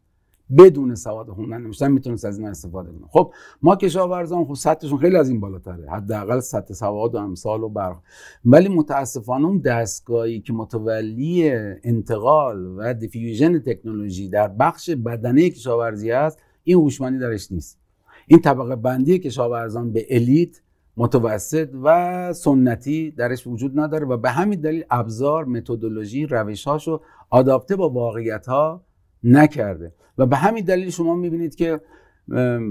بدون 0.58 0.94
سواد 0.94 1.30
خوندن 1.30 1.62
نوشتن 1.62 1.92
می‌تونست 1.92 2.24
از 2.24 2.38
این 2.38 2.48
استفاده 2.48 2.90
کنه. 2.92 3.06
خب 3.08 3.32
ما 3.62 3.76
کشاورزان 3.76 4.44
خب 4.44 4.54
سطحشون 4.54 4.98
خیلی 4.98 5.16
از 5.16 5.28
این 5.28 5.40
بالاتره. 5.40 5.90
حداقل 5.90 6.40
سطح 6.40 6.74
سواد 6.74 7.14
و 7.14 7.18
امثال 7.18 7.62
و 7.62 7.68
برق. 7.68 7.96
ولی 8.44 8.68
متاسفانه 8.68 9.46
اون 9.46 9.58
دستگاهی 9.58 10.40
که 10.40 10.52
متولی 10.52 11.50
انتقال 11.84 12.74
و 12.76 12.94
دیفیوژن 12.94 13.58
تکنولوژی 13.58 14.28
در 14.28 14.48
بخش 14.48 14.90
بدنه 14.90 15.50
کشاورزی 15.50 16.10
است 16.10 16.38
این 16.64 16.76
هوشمندی 16.76 17.18
درش 17.18 17.52
نیست. 17.52 17.78
این 18.26 18.40
طبقه 18.40 18.76
بندی 18.76 19.18
کشاورزان 19.18 19.92
به 19.92 20.06
الیت 20.10 20.60
متوسط 20.96 21.68
و 21.82 22.32
سنتی 22.32 23.10
درش 23.10 23.46
وجود 23.46 23.80
نداره 23.80 24.06
و 24.06 24.16
به 24.16 24.30
همین 24.30 24.60
دلیل 24.60 24.84
ابزار 24.90 25.44
متدولوژی 25.44 26.26
روشهاشو 26.26 27.00
آداپته 27.30 27.76
با 27.76 27.90
واقعیت 27.90 28.46
ها 28.46 28.82
نکرده. 29.24 29.92
و 30.18 30.26
به 30.26 30.36
همین 30.36 30.64
دلیل 30.64 30.90
شما 30.90 31.14
می‌بینید 31.14 31.54
که 31.54 31.80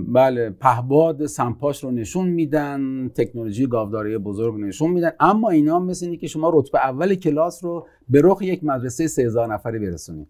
بله 0.07 0.49
پهباد 0.49 1.25
سمپاش 1.25 1.83
رو 1.83 1.91
نشون 1.91 2.27
میدن 2.27 3.09
تکنولوژی 3.15 3.67
گاوداری 3.67 4.17
بزرگ 4.17 4.59
نشون 4.59 4.91
میدن 4.91 5.11
اما 5.19 5.49
اینا 5.49 5.79
مثل 5.79 6.15
که 6.15 6.27
شما 6.27 6.51
رتبه 6.53 6.79
اول 6.79 7.15
کلاس 7.15 7.63
رو 7.63 7.87
به 8.09 8.21
رخ 8.23 8.41
یک 8.41 8.63
مدرسه 8.63 9.07
3000 9.07 9.53
نفری 9.53 9.79
برسونید. 9.79 10.27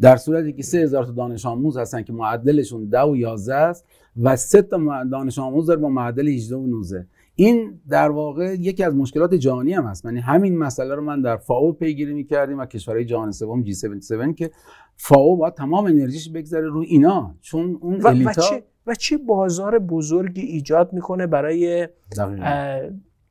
در 0.00 0.16
صورتی 0.16 0.52
که 0.52 0.62
3000 0.62 1.04
تا 1.04 1.10
دانش 1.12 1.46
آموز 1.46 1.76
هستن 1.76 2.02
که 2.02 2.12
معدلشون 2.12 2.84
10 2.84 3.00
و 3.00 3.16
11 3.16 3.54
است 3.54 3.84
و 4.22 4.36
3 4.36 4.62
تا 4.62 5.04
دانش 5.04 5.38
آموز 5.38 5.66
داره 5.66 5.80
با 5.80 5.88
معدل 5.88 6.28
18 6.28 6.56
و 6.56 6.66
19 6.66 7.06
این 7.34 7.80
در 7.88 8.10
واقع 8.10 8.54
یکی 8.58 8.84
از 8.84 8.94
مشکلات 8.94 9.34
جهانی 9.34 9.72
هم 9.72 9.84
هست. 9.84 10.04
یعنی 10.04 10.20
همین 10.20 10.58
مسئله 10.58 10.94
رو 10.94 11.02
من 11.02 11.22
در 11.22 11.36
فاو 11.36 11.72
پیگیری 11.72 12.14
می‌کردیم 12.14 12.58
و 12.58 12.66
کشورهای 12.66 13.04
جهان 13.04 13.32
سوم 13.32 13.62
جی 13.62 13.72
77 13.72 14.36
که 14.36 14.50
فاو 14.96 15.36
باید 15.36 15.54
تمام 15.54 15.86
انرژیش 15.86 16.30
بگذاره 16.30 16.68
روی 16.68 16.86
اینا. 16.86 17.34
چون 17.40 17.78
اون 17.80 18.00
و, 18.00 18.08
الیتا... 18.08 18.30
و, 18.30 18.34
چه, 18.34 18.62
و 18.86 18.94
چه 18.94 19.18
بازار 19.18 19.78
بزرگی 19.78 20.40
ایجاد 20.40 20.92
می‌کنه 20.92 21.26
برای 21.26 21.88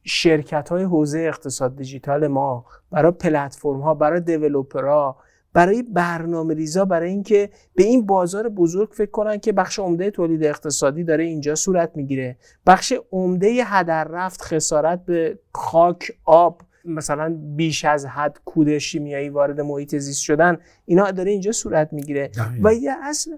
شرکت 0.04 0.70
های 0.70 0.84
حوزه 0.84 1.20
اقتصاد 1.20 1.76
دیجیتال 1.76 2.28
ما 2.28 2.66
برای 2.92 3.12
پلتفرم 3.12 3.82
ها 3.82 3.94
برای 3.94 4.22
دیولوپرها. 4.22 5.18
برای 5.54 5.84
برنامه 5.84 6.54
ریزا 6.54 6.86
برای 6.86 7.10
اینکه 7.10 7.50
به 7.76 7.84
این 7.84 8.06
بازار 8.06 8.50
بزرگ 8.50 8.90
فکر 8.92 9.12
کنن 9.12 9.38
که 9.38 9.52
بخش 9.52 9.80
عمده 9.80 10.12
تولید 10.12 10.44
اقتصادی 10.44 11.04
داره 11.04 11.24
اینجا 11.24 11.56
صورت 11.56 11.92
می‌گیره. 11.96 12.38
بخش 12.66 12.94
عمده 13.12 13.48
هدر 13.66 14.04
رفت 14.04 14.42
خسارت 14.42 15.06
به 15.06 15.40
خاک 15.54 16.12
آب 16.26 16.62
مثلا 16.86 17.38
بیش 17.56 17.86
از 17.86 18.06
حد 18.06 18.40
کود 18.46 18.78
شیمیایی 18.78 19.30
وارد 19.30 19.62
محیط 19.62 19.96
زیست 19.96 20.22
شدن 20.22 20.58
اینا 20.86 21.12
داره 21.12 21.32
اینجا 21.32 21.52
صورت 21.52 21.94
می‌گیره. 21.94 22.32
و 22.64 22.74
یه 22.74 22.92
اصل 23.04 23.32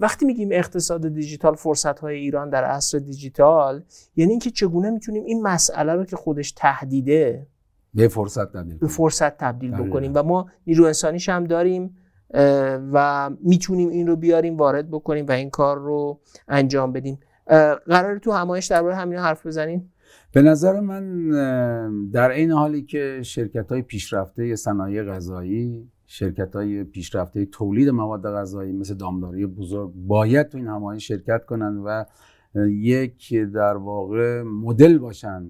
وقتی 0.00 0.26
میگیم 0.26 0.48
اقتصاد 0.52 1.08
دیجیتال 1.08 1.54
فرصت 1.54 1.98
های 1.98 2.16
ایران 2.16 2.50
در 2.50 2.64
عصر 2.64 2.98
دیجیتال 2.98 3.82
یعنی 4.16 4.30
اینکه 4.30 4.50
چگونه 4.50 4.90
می‌تونیم 4.90 5.24
این 5.24 5.42
مسئله 5.42 5.94
رو 5.94 6.04
که 6.04 6.16
خودش 6.16 6.52
تهدیده 6.52 7.46
به 7.98 8.08
فرصت 8.08 8.52
تبدیل 8.52 8.78
به 8.78 8.86
فرصت 8.86 9.36
تبدیل 9.36 9.70
بکنیم 9.70 10.12
و 10.14 10.22
ما 10.22 10.46
نیرو 10.66 10.84
انسانیش 10.84 11.28
هم 11.28 11.44
داریم 11.44 11.96
و 12.92 13.30
می‌تونیم 13.44 13.88
این 13.88 14.06
رو 14.06 14.16
بیاریم 14.16 14.56
وارد 14.56 14.90
بکنیم 14.90 15.26
و 15.26 15.32
این 15.32 15.50
کار 15.50 15.78
رو 15.78 16.20
انجام 16.48 16.92
بدیم. 16.92 17.18
قرار 17.86 18.18
تو 18.18 18.32
همایش 18.32 18.66
درباره 18.66 18.94
همین 18.94 19.18
حرف 19.18 19.46
بزنیم؟ 19.46 19.92
به 20.32 20.42
نظر 20.42 20.80
من 20.80 21.30
در 22.10 22.30
این 22.30 22.50
حالی 22.50 22.82
که 22.82 23.20
شرکت 23.22 23.72
های 23.72 23.82
پیشرفته 23.82 24.56
صنایع 24.56 25.04
غذایی 25.04 25.90
شرکت 26.06 26.56
های 26.56 26.84
پیشرفته 26.84 27.46
تولید 27.46 27.88
مواد 27.88 28.22
غذایی 28.22 28.72
مثل 28.72 28.94
دامداری 28.94 29.46
بزرگ 29.46 29.92
باید 29.94 30.48
تو 30.48 30.58
این 30.58 30.66
همایش 30.66 31.08
شرکت 31.08 31.44
کنند 31.44 31.82
و 31.84 32.04
یک 32.68 33.34
در 33.54 33.76
واقع 33.76 34.42
مدل 34.42 34.98
باشن 34.98 35.46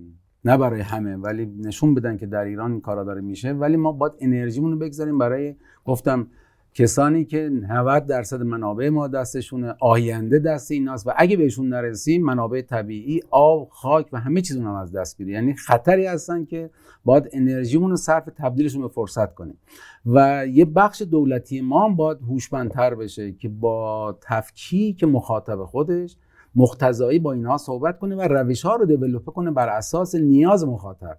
نه 0.49 0.57
برای 0.57 0.81
همه 0.81 1.17
ولی 1.17 1.47
نشون 1.47 1.95
بدن 1.95 2.17
که 2.17 2.27
در 2.27 2.45
ایران 2.45 2.73
این 2.73 2.81
کارا 2.81 3.05
داره 3.05 3.21
میشه. 3.21 3.53
ولی 3.53 3.77
ما 3.77 3.93
باید 3.93 4.13
انرژیمون 4.21 4.73
رو 4.73 4.79
بگذاریم 4.79 5.19
برای 5.19 5.55
گفتم 5.85 6.27
کسانی 6.75 7.25
که 7.25 7.51
90 7.69 8.07
درصد 8.07 8.43
منابع 8.43 8.89
ما 8.89 9.09
دستشونه 9.09 9.75
آینده 9.81 10.39
دست 10.39 10.71
ایناست 10.71 11.07
و 11.07 11.13
اگه 11.17 11.37
بهشون 11.37 11.69
نرسیم 11.69 12.25
منابع 12.25 12.63
طبیعی 12.63 13.21
آب 13.31 13.69
خاک 13.69 14.09
و 14.13 14.21
همه 14.21 14.41
چیز 14.41 14.57
هم 14.57 14.75
از 14.75 14.93
دست 14.93 15.21
میره 15.21 15.33
یعنی 15.33 15.55
خطری 15.55 16.07
هستن 16.07 16.45
که 16.45 16.71
باید 17.05 17.29
انرژیمون 17.33 17.91
رو 17.91 17.97
صرف 17.97 18.29
تبدیلشون 18.37 18.83
به 18.83 18.89
فرصت 18.89 19.35
کنیم. 19.35 19.59
و 20.07 20.47
یه 20.47 20.65
بخش 20.65 21.03
دولتی 21.03 21.61
ما 21.61 21.85
هم 21.85 21.97
باید 21.97 22.19
هوشمندتر 22.21 22.95
بشه 22.95 23.33
که 23.33 23.49
با 23.49 24.19
تفکیک 24.21 25.05
مخاطب 25.05 25.65
خودش 25.65 26.17
مختزایی 26.55 27.19
با 27.19 27.33
اینها 27.33 27.57
صحبت 27.57 27.99
کنه 27.99 28.17
و 28.17 28.21
روش 28.21 28.63
ها 28.63 28.77
رو 28.77 28.87
دیولپ 28.87 29.25
کنه 29.25 29.51
بر 29.51 29.69
اساس 29.69 30.15
نیاز 30.15 30.67
مخاطب. 30.67 31.19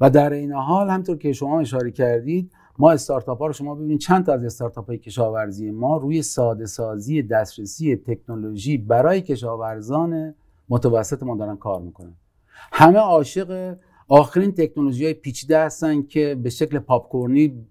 و 0.00 0.10
در 0.10 0.32
این 0.32 0.52
حال 0.52 0.90
همطور 0.90 1.18
که 1.18 1.32
شما 1.32 1.60
اشاره 1.60 1.90
کردید 1.90 2.52
ما 2.78 2.90
استارتاپ 2.90 3.38
ها 3.38 3.46
رو 3.46 3.52
شما 3.52 3.74
ببینید 3.74 4.00
چند 4.00 4.26
تا 4.26 4.32
از 4.32 4.44
استارتاپ 4.44 4.86
های 4.86 4.98
کشاورزی 4.98 5.70
ما 5.70 5.96
روی 5.96 6.22
ساده 6.22 6.66
سازی 6.66 7.22
دسترسی 7.22 7.96
تکنولوژی 7.96 8.78
برای 8.78 9.20
کشاورزان 9.20 10.34
متوسط 10.68 11.22
ما 11.22 11.36
دارن 11.36 11.56
کار 11.56 11.80
می‌کنن. 11.80 12.14
همه 12.72 12.98
عاشق 12.98 13.76
آخرین 14.08 14.52
تکنولوژی 14.52 15.04
های 15.04 15.14
پیچیده 15.14 15.58
هستن 15.58 16.02
که 16.02 16.38
به 16.42 16.50
شکل 16.50 16.78
پاپکورنی 16.78 17.66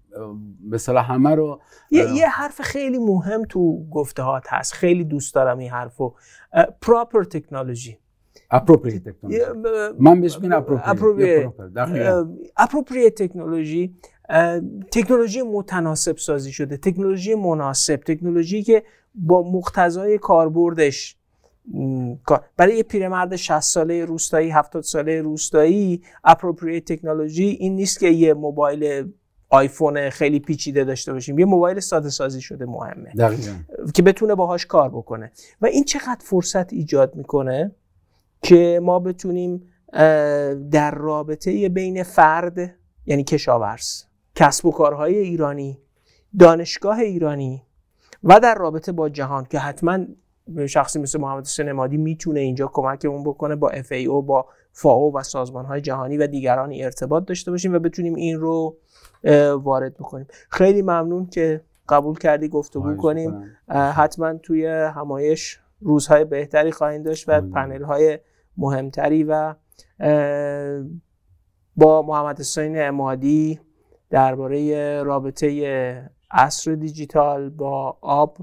به 0.60 0.78
همه 1.02 1.34
رو 1.34 1.60
یه،, 1.90 2.12
یه 2.14 2.28
حرف 2.28 2.60
خیلی 2.60 2.98
مهم 2.98 3.44
تو 3.44 3.88
گفته 3.90 4.22
هات 4.22 4.44
هست. 4.48 4.72
خیلی 4.72 5.04
دوست 5.04 5.34
دارم 5.34 5.58
این 5.58 5.70
حرفو. 5.70 6.14
پراپر 6.82 7.24
تکنولوژی 7.24 7.98
appropriate 8.54 9.02
تکنولوژی 9.04 9.40
من 9.98 10.20
بهش 10.20 10.38
میگم 10.38 10.64
appropriate 12.58 13.12
تکنولوژی 13.16 13.94
تکنولوژی 14.92 15.42
متناسب 15.42 16.16
سازی 16.16 16.52
شده. 16.52 16.76
تکنولوژی 16.76 17.34
مناسب. 17.34 17.96
تکنولوژی 17.96 18.62
که 18.62 18.82
با 19.14 19.50
مقتضای 19.52 20.18
کاربردش 20.18 21.16
برای 22.56 22.76
یه 22.76 22.82
پیرمرد 22.82 23.36
60 23.36 23.60
ساله 23.60 24.04
روستایی 24.04 24.50
70 24.50 24.82
ساله 24.82 25.22
روستایی 25.22 26.02
اپروپریت 26.24 26.92
تکنولوژی 26.92 27.44
این 27.44 27.76
نیست 27.76 28.00
که 28.00 28.08
یه 28.08 28.34
موبایل 28.34 29.12
آیفون 29.50 30.10
خیلی 30.10 30.40
پیچیده 30.40 30.84
داشته 30.84 31.12
باشیم. 31.12 31.38
یه 31.38 31.44
موبایل 31.44 31.80
ساده 31.80 32.10
سازی 32.10 32.40
شده 32.40 32.66
مهمه. 32.66 33.12
دقیقا. 33.18 33.52
که 33.94 34.02
بتونه 34.02 34.34
باهاش 34.34 34.66
کار 34.66 34.88
بکنه. 34.88 35.32
و 35.60 35.66
این 35.66 35.84
چقدر 35.84 36.20
فرصت 36.20 36.72
ایجاد 36.72 37.16
می‌کنه 37.16 37.72
که 38.42 38.80
ما 38.82 38.98
بتونیم 38.98 39.62
در 40.70 40.90
رابطه 40.94 41.68
بین 41.68 42.02
فرد 42.02 42.74
یعنی 43.06 43.24
کشاورز 43.24 44.02
کسب 44.34 44.66
و 44.66 44.70
کارهای 44.70 45.18
ایرانی 45.18 45.78
دانشگاه 46.38 46.98
ایرانی 46.98 47.62
و 48.24 48.40
در 48.40 48.54
رابطه 48.54 48.92
با 48.92 49.08
جهان 49.08 49.44
که 49.44 49.58
حتما 49.58 49.98
شخصی 50.66 50.98
مثل 50.98 51.20
محمد 51.20 51.44
سنمادی 51.44 51.96
می‌تونه 51.96 52.40
اینجا 52.40 52.70
کمکمون 52.72 53.24
بکنه 53.24 53.56
با 53.56 53.72
FAO 53.72 54.24
با 54.26 54.46
فاو 54.72 55.16
و 55.16 55.22
سازمان 55.22 55.64
های 55.64 55.80
جهانی 55.80 56.16
و 56.16 56.26
دیگرانی 56.26 56.84
ارتباط 56.84 57.24
داشته 57.24 57.50
باشیم 57.50 57.74
و 57.74 57.78
بتونیم 57.78 58.14
این 58.14 58.38
رو 58.38 58.76
وارد 59.62 59.94
بکنیم. 59.94 60.26
خیلی 60.50 60.82
ممنون 60.82 61.26
که 61.26 61.60
قبول 61.88 62.18
کردی 62.18 62.48
گفتگو 62.48 62.96
کنیم. 62.96 63.58
حتما 63.68 64.34
توی 64.34 64.66
همایش 64.66 65.60
روزهای 65.80 66.24
بهتری 66.24 66.72
خواهیم 66.72 67.02
داشت 67.02 67.28
و 67.28 67.40
پنل 67.40 67.82
های 67.82 68.18
مهمتری 68.56 69.24
و 69.24 69.54
با 71.76 72.02
محمد 72.02 72.40
حسین 72.40 72.82
امادی 72.82 73.60
درباره 74.10 75.02
رابطه 75.02 76.10
عصر 76.30 76.74
دیجیتال 76.74 77.50
با 77.50 77.98
آب 78.00 78.38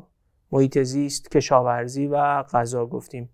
محیط 0.52 0.80
زیست 0.80 1.32
کشاورزی 1.32 2.08
و 2.08 2.44
غذا 2.44 2.86
گفتیم. 2.86 3.30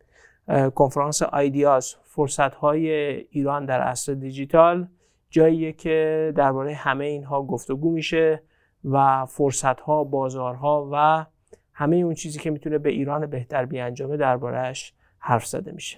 کنفرانس 0.75 1.21
آیدیاز 1.21 1.95
فرصت 2.03 2.55
های 2.55 2.89
ایران 3.29 3.65
در 3.65 3.81
عصر 3.81 4.13
دیجیتال 4.13 4.87
جاییه 5.31 5.73
که 5.73 6.33
درباره 6.35 6.73
همه 6.73 7.05
اینها 7.05 7.43
گفتگو 7.43 7.91
میشه 7.91 8.43
و 8.85 9.25
فرصت 9.25 9.81
ها 9.81 10.03
بازارها 10.03 10.89
و 10.93 11.25
همه 11.73 11.95
اون 11.95 12.13
چیزی 12.13 12.39
که 12.39 12.51
می‌تونه 12.51 12.77
به 12.77 12.89
ایران 12.89 13.25
بهتر 13.25 13.65
بیانجامه 13.65 14.17
دربارهش 14.17 14.93
حرف 15.19 15.45
زده 15.45 15.71
میشه. 15.71 15.97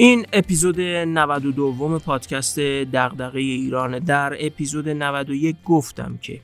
این 0.00 0.26
اپیزود 0.32 0.80
92 0.80 1.98
پادکست 1.98 2.58
دغدغه 2.60 3.40
ایران 3.40 3.98
در 3.98 4.36
اپیزود 4.46 4.88
91 4.88 5.56
گفتم 5.64 6.18
که 6.22 6.40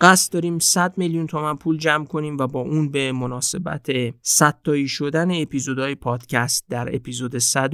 قصد 0.00 0.32
داریم 0.32 0.58
100 0.58 0.98
میلیون 0.98 1.26
تومن 1.26 1.56
پول 1.56 1.78
جمع 1.78 2.04
کنیم 2.04 2.38
و 2.38 2.46
با 2.46 2.60
اون 2.60 2.90
به 2.90 3.12
مناسبت 3.12 3.90
100 4.22 4.58
تایی 4.64 4.88
شدن 4.88 5.42
اپیزودهای 5.42 5.94
پادکست 5.94 6.64
در 6.68 6.96
اپیزود 6.96 7.38
100 7.38 7.70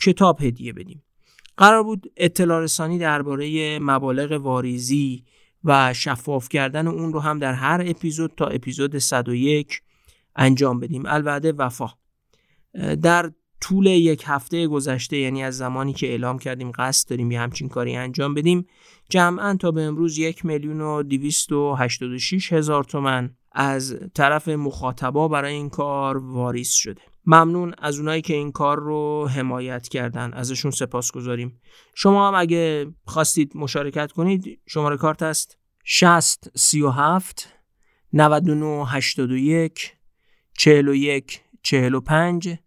کتاب 0.00 0.42
هدیه 0.42 0.72
بدیم. 0.72 1.02
قرار 1.56 1.82
بود 1.82 2.12
اطلاع 2.16 2.62
رسانی 2.62 2.98
درباره 2.98 3.78
مبالغ 3.78 4.32
واریزی 4.32 5.24
و 5.64 5.94
شفاف 5.94 6.48
کردن 6.48 6.86
اون 6.86 7.12
رو 7.12 7.20
هم 7.20 7.38
در 7.38 7.52
هر 7.52 7.82
اپیزود 7.86 8.32
تا 8.36 8.46
اپیزود 8.46 8.98
101 8.98 9.80
انجام 10.36 10.80
بدیم. 10.80 11.02
البته 11.06 11.52
وفا. 11.52 11.86
در 13.02 13.32
طول 13.60 13.86
یک 13.86 14.24
هفته 14.26 14.66
گذشته 14.66 15.16
یعنی 15.16 15.42
از 15.42 15.56
زمانی 15.56 15.92
که 15.92 16.06
اعلام 16.06 16.38
کردیم 16.38 16.70
قصد 16.70 17.08
داریم 17.08 17.30
یه 17.30 17.40
همچین 17.40 17.68
کاری 17.68 17.96
انجام 17.96 18.34
بدیم 18.34 18.66
جمعا 19.08 19.56
تا 19.56 19.70
به 19.70 19.82
امروز 19.82 20.18
یک 20.18 20.44
میلیون 20.44 20.80
و 20.80 21.02
دویست 21.02 21.52
و 21.52 21.74
هشتاد 21.74 22.10
و 22.10 22.18
شیش 22.18 22.52
هزار 22.52 22.84
تومن 22.84 23.36
از 23.52 23.96
طرف 24.14 24.48
مخاطبا 24.48 25.28
برای 25.28 25.54
این 25.54 25.68
کار 25.68 26.16
واریس 26.16 26.74
شده. 26.74 27.00
ممنون 27.26 27.74
از 27.78 27.98
اونایی 27.98 28.22
که 28.22 28.34
این 28.34 28.52
کار 28.52 28.78
رو 28.78 29.28
حمایت 29.28 29.88
کردن. 29.88 30.32
ازشون 30.32 30.70
سپاس 30.70 31.12
گذاریم. 31.12 31.60
شما 31.94 32.28
هم 32.28 32.34
اگه 32.34 32.86
خواستید 33.04 33.52
مشارکت 33.54 34.12
کنید 34.12 34.60
شماره 34.66 34.96
کارت 34.96 35.22
است 35.22 35.58
60 35.84 36.58
37 36.58 37.48
99 38.12 38.86
81 38.86 39.92
41 40.58 41.40
45 41.62 42.58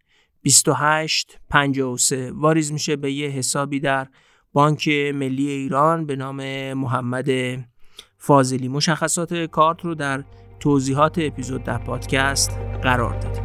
28 0.44 1.38
53 1.50 2.32
واریز 2.34 2.72
میشه 2.72 2.96
به 2.96 3.12
یه 3.12 3.28
حسابی 3.28 3.80
در 3.80 4.06
بانک 4.52 4.88
ملی 4.88 5.48
ایران 5.48 6.06
به 6.06 6.16
نام 6.16 6.72
محمد 6.72 7.28
فاضلی. 8.18 8.68
مشخصات 8.68 9.34
کارت 9.34 9.84
رو 9.84 9.94
در 9.94 10.24
توضیحات 10.60 11.18
اپیزود 11.18 11.64
در 11.64 11.78
پادکست 11.78 12.50
قرار 12.82 13.18
دادیم. 13.20 13.43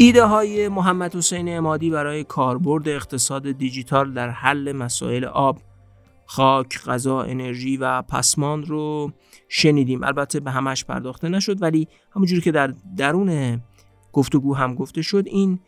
ایده 0.00 0.24
های 0.24 0.68
محمد 0.68 1.16
حسین 1.16 1.56
امادی 1.56 1.90
برای 1.90 2.24
کاربرد 2.24 2.88
اقتصاد 2.88 3.52
دیجیتال 3.52 4.12
در 4.12 4.30
حل 4.30 4.72
مسائل 4.72 5.24
آب 5.24 5.58
خاک، 6.26 6.82
غذا، 6.84 7.22
انرژی 7.22 7.76
و 7.76 8.02
پسماند 8.02 8.68
رو 8.68 9.12
شنیدیم 9.48 10.04
البته 10.04 10.40
به 10.40 10.50
همش 10.50 10.84
پرداخته 10.84 11.28
نشد 11.28 11.62
ولی 11.62 11.88
همونجوری 12.14 12.40
که 12.40 12.52
در 12.52 12.74
درون 12.96 13.60
گفتگو 14.12 14.54
هم 14.54 14.74
گفته 14.74 15.02
شد 15.02 15.24
این 15.26 15.60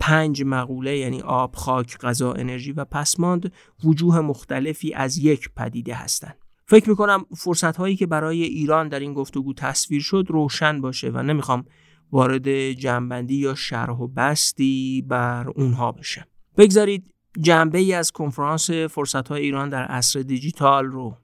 پنج 0.00 0.42
مقوله 0.46 0.98
یعنی 0.98 1.20
آب، 1.20 1.54
خاک، 1.54 1.98
غذا، 1.98 2.32
انرژی 2.32 2.72
و 2.72 2.84
پسماند 2.84 3.52
وجوه 3.84 4.20
مختلفی 4.20 4.94
از 4.94 5.18
یک 5.18 5.50
پدیده 5.56 5.94
هستند. 5.94 6.36
فکر 6.66 6.90
می‌کنم 6.90 7.26
فرصت 7.36 7.76
هایی 7.76 7.96
که 7.96 8.06
برای 8.06 8.42
ایران 8.42 8.88
در 8.88 9.00
این 9.00 9.14
گفتگو 9.14 9.54
تصویر 9.54 10.02
شد 10.02 10.26
روشن 10.28 10.80
باشه 10.80 11.10
و 11.10 11.22
نمی‌خوام 11.22 11.64
وارد 12.12 12.72
جنبندی 12.72 13.34
یا 13.34 13.54
شرح 13.54 13.96
و 13.96 14.06
بستی 14.06 15.04
بر 15.08 15.48
اونها 15.48 15.92
بشم. 15.92 16.24
بگذارید 16.56 17.14
جنبه 17.40 17.78
ای 17.78 17.92
از 17.92 18.12
کنفرانس 18.12 18.70
فرصت 18.70 19.28
های 19.28 19.42
ایران 19.42 19.68
در 19.68 19.84
عصر 19.84 20.20
دیجیتال 20.20 20.84
رو 20.84 21.16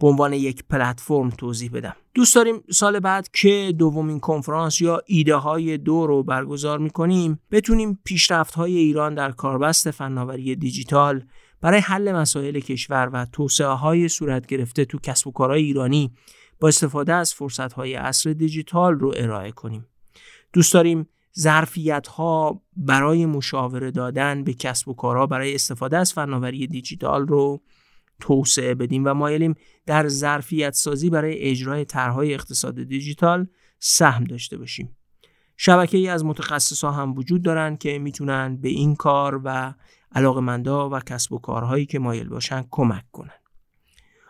به 0.00 0.06
عنوان 0.06 0.32
یک 0.32 0.64
پلتفرم 0.70 1.30
توضیح 1.30 1.70
بدم 1.70 1.96
دوست 2.14 2.34
داریم 2.34 2.62
سال 2.70 3.00
بعد 3.00 3.28
که 3.32 3.74
دومین 3.78 4.20
کنفرانس 4.20 4.80
یا 4.80 5.02
ایده 5.06 5.34
های 5.34 5.78
دو 5.78 6.06
رو 6.06 6.22
برگزار 6.22 6.78
می‌کنیم 6.78 7.40
بتونیم 7.50 7.98
پیشرفت 8.04 8.54
های 8.54 8.76
ایران 8.76 9.14
در 9.14 9.30
کاربست 9.30 9.90
فناوری 9.90 10.56
دیجیتال 10.56 11.24
برای 11.60 11.80
حل 11.80 12.12
مسائل 12.12 12.60
کشور 12.60 13.10
و 13.12 13.26
توسعه 13.32 13.66
های 13.66 14.08
صورت 14.08 14.46
گرفته 14.46 14.84
تو 14.84 14.98
کسب 14.98 15.26
و 15.26 15.32
کارهای 15.32 15.62
ایرانی 15.62 16.12
با 16.60 16.68
استفاده 16.68 17.12
از 17.12 17.34
فرصت 17.34 17.72
های 17.72 17.94
عصر 17.94 18.32
دیجیتال 18.32 18.94
رو 18.94 19.14
ارائه 19.16 19.52
کنیم 19.52 19.86
دوست 20.52 20.74
داریم 20.74 21.08
ظرفیت 21.38 22.06
ها 22.06 22.62
برای 22.76 23.26
مشاوره 23.26 23.90
دادن 23.90 24.44
به 24.44 24.54
کسب 24.54 24.88
و 24.88 24.94
کارها 24.94 25.26
برای 25.26 25.54
استفاده 25.54 25.96
از 25.96 26.12
فناوری 26.12 26.66
دیجیتال 26.66 27.26
رو 27.26 27.62
توسعه 28.20 28.74
بدیم 28.74 29.02
و 29.04 29.14
مایلیم 29.14 29.54
در 29.86 30.08
ظرفیت 30.08 30.74
سازی 30.74 31.10
برای 31.10 31.38
اجرای 31.38 31.84
طرحهای 31.84 32.34
اقتصاد 32.34 32.82
دیجیتال 32.82 33.46
سهم 33.78 34.24
داشته 34.24 34.56
باشیم. 34.56 34.96
شبکه 35.56 35.98
ای 35.98 36.08
از 36.08 36.24
متخصصا 36.24 36.90
هم 36.90 37.14
وجود 37.14 37.42
دارند 37.42 37.78
که 37.78 37.98
می‌تونن 37.98 38.56
به 38.56 38.68
این 38.68 38.96
کار 38.96 39.40
و 39.44 39.74
علاقمندا 40.12 40.90
و 40.90 41.00
کسب 41.00 41.32
و 41.32 41.38
کارهایی 41.38 41.86
که 41.86 41.98
مایل 41.98 42.28
باشن 42.28 42.64
کمک 42.70 43.04
کنن. 43.12 43.30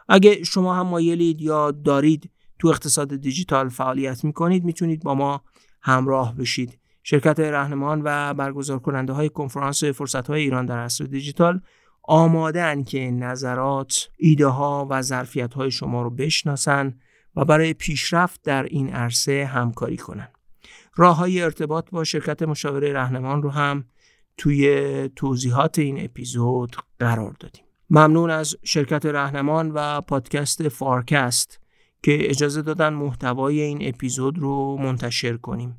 اگه 0.09 0.45
شما 0.45 0.75
هم 0.75 0.87
مایلید 0.87 1.41
یا 1.41 1.71
دارید 1.71 2.31
تو 2.59 2.69
اقتصاد 2.69 3.17
دیجیتال 3.17 3.69
فعالیت 3.69 4.25
می‌کنید 4.25 4.65
می‌تونید 4.65 5.03
با 5.03 5.15
ما 5.15 5.45
همراه 5.83 6.35
بشید. 6.35 6.79
شرکت 7.03 7.41
رهنمان 7.41 8.03
و 8.05 8.35
برگزار 8.35 8.79
کننده 8.79 9.13
های 9.13 9.29
کنفرانس 9.29 9.85
فرصت 9.85 10.27
های 10.27 10.41
ایران 10.41 10.67
در 10.67 10.79
عصر 10.79 11.05
دیجیتال 11.05 11.61
آماده 12.03 12.83
که 12.83 13.11
نظرات، 13.11 14.09
ایده 14.17 14.47
ها 14.47 14.87
و 14.91 15.03
ظرفیت 15.03 15.55
های 15.55 15.71
شما 15.71 16.03
رو 16.03 16.11
بشناسن 16.11 16.95
و 17.37 17.45
برای 17.45 17.75
پیشرفت 17.75 18.41
در 18.43 18.63
این 18.63 18.91
عرصه 18.91 19.45
همکاری 19.45 19.97
کنند. 19.97 20.33
راه 20.97 21.17
های 21.17 21.43
ارتباط 21.43 21.91
با 21.91 22.05
شرکت 22.05 22.43
مشاوره 22.43 22.93
رهنمان 22.93 23.43
رو 23.43 23.51
هم 23.51 23.85
توی 24.37 25.11
توضیحات 25.17 25.79
این 25.79 26.05
اپیزود 26.05 26.77
قرار 26.99 27.37
دادیم. 27.41 27.65
ممنون 27.91 28.31
از 28.31 28.57
شرکت 28.65 29.07
رهنمان 29.07 29.71
و 29.75 30.01
پادکست 30.01 30.69
فارکست 30.69 31.61
که 32.03 32.31
اجازه 32.31 32.63
دادن 32.63 32.93
محتوای 32.93 33.61
این 33.61 33.89
اپیزود 33.89 34.39
رو 34.39 34.77
منتشر 34.77 35.37
کنیم. 35.37 35.79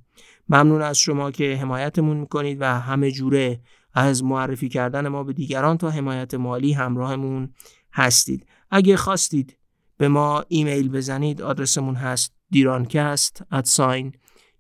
ممنون 0.49 0.81
از 0.81 0.97
شما 0.97 1.31
که 1.31 1.55
حمایتمون 1.55 2.17
می‌کنید 2.17 2.57
و 2.61 2.65
همه 2.65 3.11
جوره 3.11 3.59
از 3.93 4.23
معرفی 4.23 4.69
کردن 4.69 5.07
ما 5.07 5.23
به 5.23 5.33
دیگران 5.33 5.77
تا 5.77 5.89
حمایت 5.89 6.33
مالی 6.33 6.73
همراهمون 6.73 7.53
هستید 7.93 8.45
اگه 8.71 8.97
خواستید 8.97 9.57
به 9.97 10.07
ما 10.07 10.43
ایمیل 10.47 10.89
بزنید 10.89 11.41
آدرسمون 11.41 11.95
هست 11.95 12.33
دیرانکست 12.51 13.43
ادساین 13.51 14.13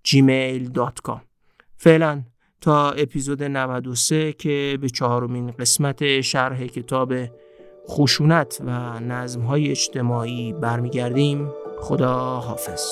gmail.com 0.07 1.19
فعلا 1.77 2.23
تا 2.61 2.91
اپیزود 2.91 3.43
93 3.43 4.33
که 4.33 4.77
به 4.81 4.89
چهارمین 4.89 5.51
قسمت 5.51 6.21
شرح 6.21 6.67
کتاب 6.67 7.13
خشونت 7.89 8.57
و 8.65 8.99
نظمهای 8.99 9.71
اجتماعی 9.71 10.53
برمیگردیم. 10.53 11.49
خدا 11.81 12.39
حافظ 12.39 12.83